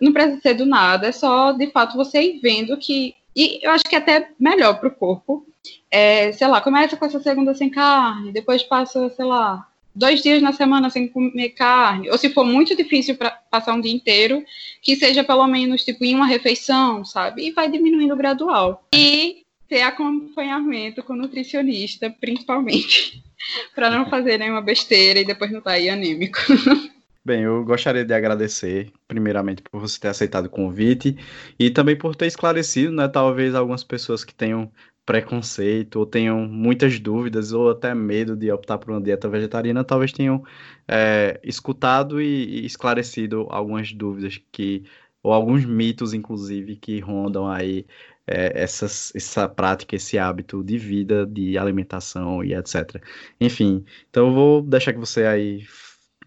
Não 0.00 0.12
precisa 0.12 0.40
ser 0.40 0.54
do 0.54 0.64
nada, 0.64 1.08
é 1.08 1.12
só 1.12 1.52
de 1.52 1.66
fato 1.70 1.96
você 1.96 2.22
ir 2.22 2.40
vendo 2.40 2.76
que. 2.76 3.14
E 3.34 3.60
eu 3.64 3.70
acho 3.70 3.84
que 3.84 3.94
é 3.94 3.98
até 3.98 4.30
melhor 4.38 4.78
para 4.78 4.88
o 4.88 4.94
corpo. 4.94 5.46
É, 5.90 6.32
sei 6.32 6.46
lá, 6.46 6.60
começa 6.60 6.96
com 6.96 7.04
essa 7.04 7.20
segunda 7.20 7.54
sem 7.54 7.68
carne, 7.68 8.32
depois 8.32 8.62
passa, 8.62 9.10
sei 9.10 9.24
lá, 9.24 9.67
dois 9.98 10.22
dias 10.22 10.40
na 10.40 10.52
semana 10.52 10.88
sem 10.88 11.08
comer 11.08 11.50
carne, 11.50 12.08
ou 12.08 12.16
se 12.16 12.30
for 12.30 12.44
muito 12.44 12.76
difícil 12.76 13.16
para 13.16 13.30
passar 13.30 13.74
um 13.74 13.80
dia 13.80 13.92
inteiro, 13.92 14.44
que 14.80 14.94
seja 14.94 15.24
pelo 15.24 15.46
menos 15.46 15.84
tipo 15.84 16.04
em 16.04 16.14
uma 16.14 16.26
refeição, 16.26 17.04
sabe? 17.04 17.46
E 17.46 17.50
vai 17.50 17.70
diminuindo 17.70 18.16
gradual. 18.16 18.86
E 18.94 19.42
ter 19.68 19.82
acompanhamento 19.82 21.02
com 21.02 21.14
nutricionista, 21.14 22.08
principalmente, 22.08 23.22
para 23.74 23.90
não 23.90 24.08
fazer 24.08 24.38
nenhuma 24.38 24.62
besteira 24.62 25.20
e 25.20 25.26
depois 25.26 25.50
não 25.50 25.58
estar 25.58 25.72
tá 25.72 25.76
aí 25.76 25.90
anêmico. 25.90 26.38
Bem, 27.24 27.42
eu 27.42 27.62
gostaria 27.64 28.04
de 28.04 28.14
agradecer, 28.14 28.90
primeiramente, 29.06 29.60
por 29.62 29.80
você 29.80 30.00
ter 30.00 30.08
aceitado 30.08 30.46
o 30.46 30.50
convite 30.50 31.16
e 31.58 31.70
também 31.70 31.96
por 31.96 32.16
ter 32.16 32.26
esclarecido, 32.26 32.90
né, 32.92 33.06
talvez 33.06 33.54
algumas 33.54 33.84
pessoas 33.84 34.24
que 34.24 34.34
tenham 34.34 34.72
preconceito 35.04 35.96
ou 35.96 36.06
tenham 36.06 36.46
muitas 36.46 36.98
dúvidas 37.00 37.52
ou 37.52 37.70
até 37.70 37.94
medo 37.94 38.36
de 38.36 38.50
optar 38.52 38.78
por 38.78 38.90
uma 38.92 39.00
dieta 39.00 39.28
vegetariana, 39.28 39.84
talvez 39.84 40.12
tenham 40.12 40.42
é, 40.86 41.38
escutado 41.42 42.20
e, 42.20 42.60
e, 42.62 42.66
esclarecido 42.66 43.46
algumas 43.50 43.92
dúvidas 43.92 44.40
que 44.52 44.84
ou 45.22 45.32
alguns 45.32 45.64
mitos, 45.64 46.14
inclusive, 46.14 46.76
que 46.76 47.00
rondam 47.00 47.46
aí 47.48 47.86
é, 48.26 48.62
essas, 48.62 49.12
essa 49.14 49.48
prática, 49.48 49.96
esse 49.96 50.18
hábito 50.18 50.62
de 50.62 50.78
vida, 50.78 51.26
de 51.26 51.58
alimentação 51.58 52.42
e 52.44 52.54
etc. 52.54 53.02
Enfim, 53.40 53.84
então 54.08 54.28
eu 54.28 54.34
vou 54.34 54.62
deixar 54.62 54.92
que 54.92 54.98
você 54.98 55.24
aí 55.26 55.62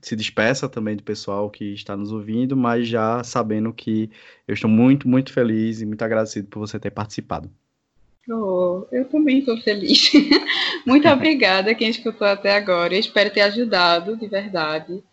se 0.02 0.16
despeça 0.16 0.68
também 0.68 0.96
do 0.96 1.04
pessoal 1.04 1.50
que 1.50 1.74
está 1.74 1.96
nos 1.96 2.12
ouvindo, 2.12 2.58
mas 2.58 2.88
já 2.88 3.24
sabendo 3.24 3.72
que 3.72 4.10
eu 4.48 4.54
estou 4.54 4.70
muito, 4.70 5.08
muito 5.08 5.32
feliz 5.32 5.82
e 5.82 5.86
muito 5.86 6.02
agradecido 6.02 6.48
por 6.48 6.60
você 6.60 6.80
ter 6.80 6.92
participado. 6.92 7.50
Oh, 8.30 8.86
eu 8.92 9.06
também 9.06 9.40
estou 9.40 9.58
feliz. 9.62 10.12
Muito 10.86 11.08
obrigada 11.10 11.74
quem 11.74 11.90
escutou 11.90 12.28
até 12.28 12.56
agora. 12.56 12.94
Eu 12.94 13.00
espero 13.00 13.32
ter 13.32 13.42
ajudado 13.42 14.16
de 14.16 14.28
verdade. 14.28 15.04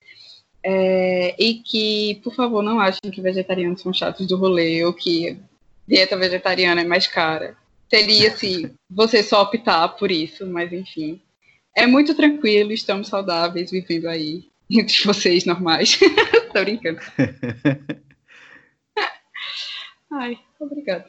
É, 0.62 1.34
e 1.38 1.54
que, 1.54 2.20
por 2.22 2.34
favor, 2.34 2.62
não 2.62 2.80
achem 2.80 3.10
que 3.10 3.20
vegetarianos 3.20 3.80
são 3.80 3.92
chatos 3.92 4.26
do 4.26 4.36
rolê 4.36 4.84
ou 4.84 4.92
que 4.92 5.38
dieta 5.86 6.16
vegetariana 6.16 6.82
é 6.82 6.84
mais 6.84 7.06
cara. 7.06 7.56
Seria 7.88 8.36
se 8.36 8.70
você 8.90 9.22
só 9.22 9.42
optar 9.42 9.88
por 9.88 10.10
isso, 10.10 10.46
mas 10.46 10.72
enfim. 10.72 11.20
É 11.74 11.86
muito 11.86 12.14
tranquilo, 12.14 12.72
estamos 12.72 13.08
saudáveis 13.08 13.70
vivendo 13.70 14.06
aí 14.06 14.48
entre 14.70 15.04
vocês 15.04 15.44
normais. 15.44 15.98
Tô 16.52 16.60
brincando. 16.60 17.00
Ai, 20.10 20.38
obrigado. 20.58 21.04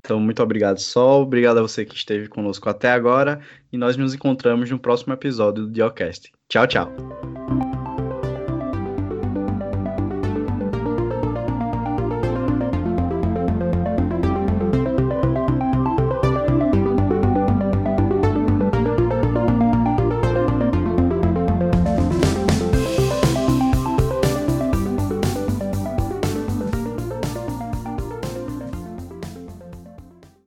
Então, 0.00 0.20
muito 0.20 0.42
obrigado, 0.42 0.78
Sol. 0.78 1.22
Obrigado 1.22 1.58
a 1.58 1.62
você 1.62 1.84
que 1.84 1.94
esteve 1.94 2.28
conosco 2.28 2.68
até 2.68 2.90
agora. 2.90 3.40
E 3.72 3.78
nós 3.78 3.96
nos 3.96 4.12
encontramos 4.12 4.70
no 4.70 4.78
próximo 4.78 5.14
episódio 5.14 5.64
do 5.64 5.72
Diocast. 5.72 6.30
Tchau, 6.48 6.66
tchau. 6.66 7.33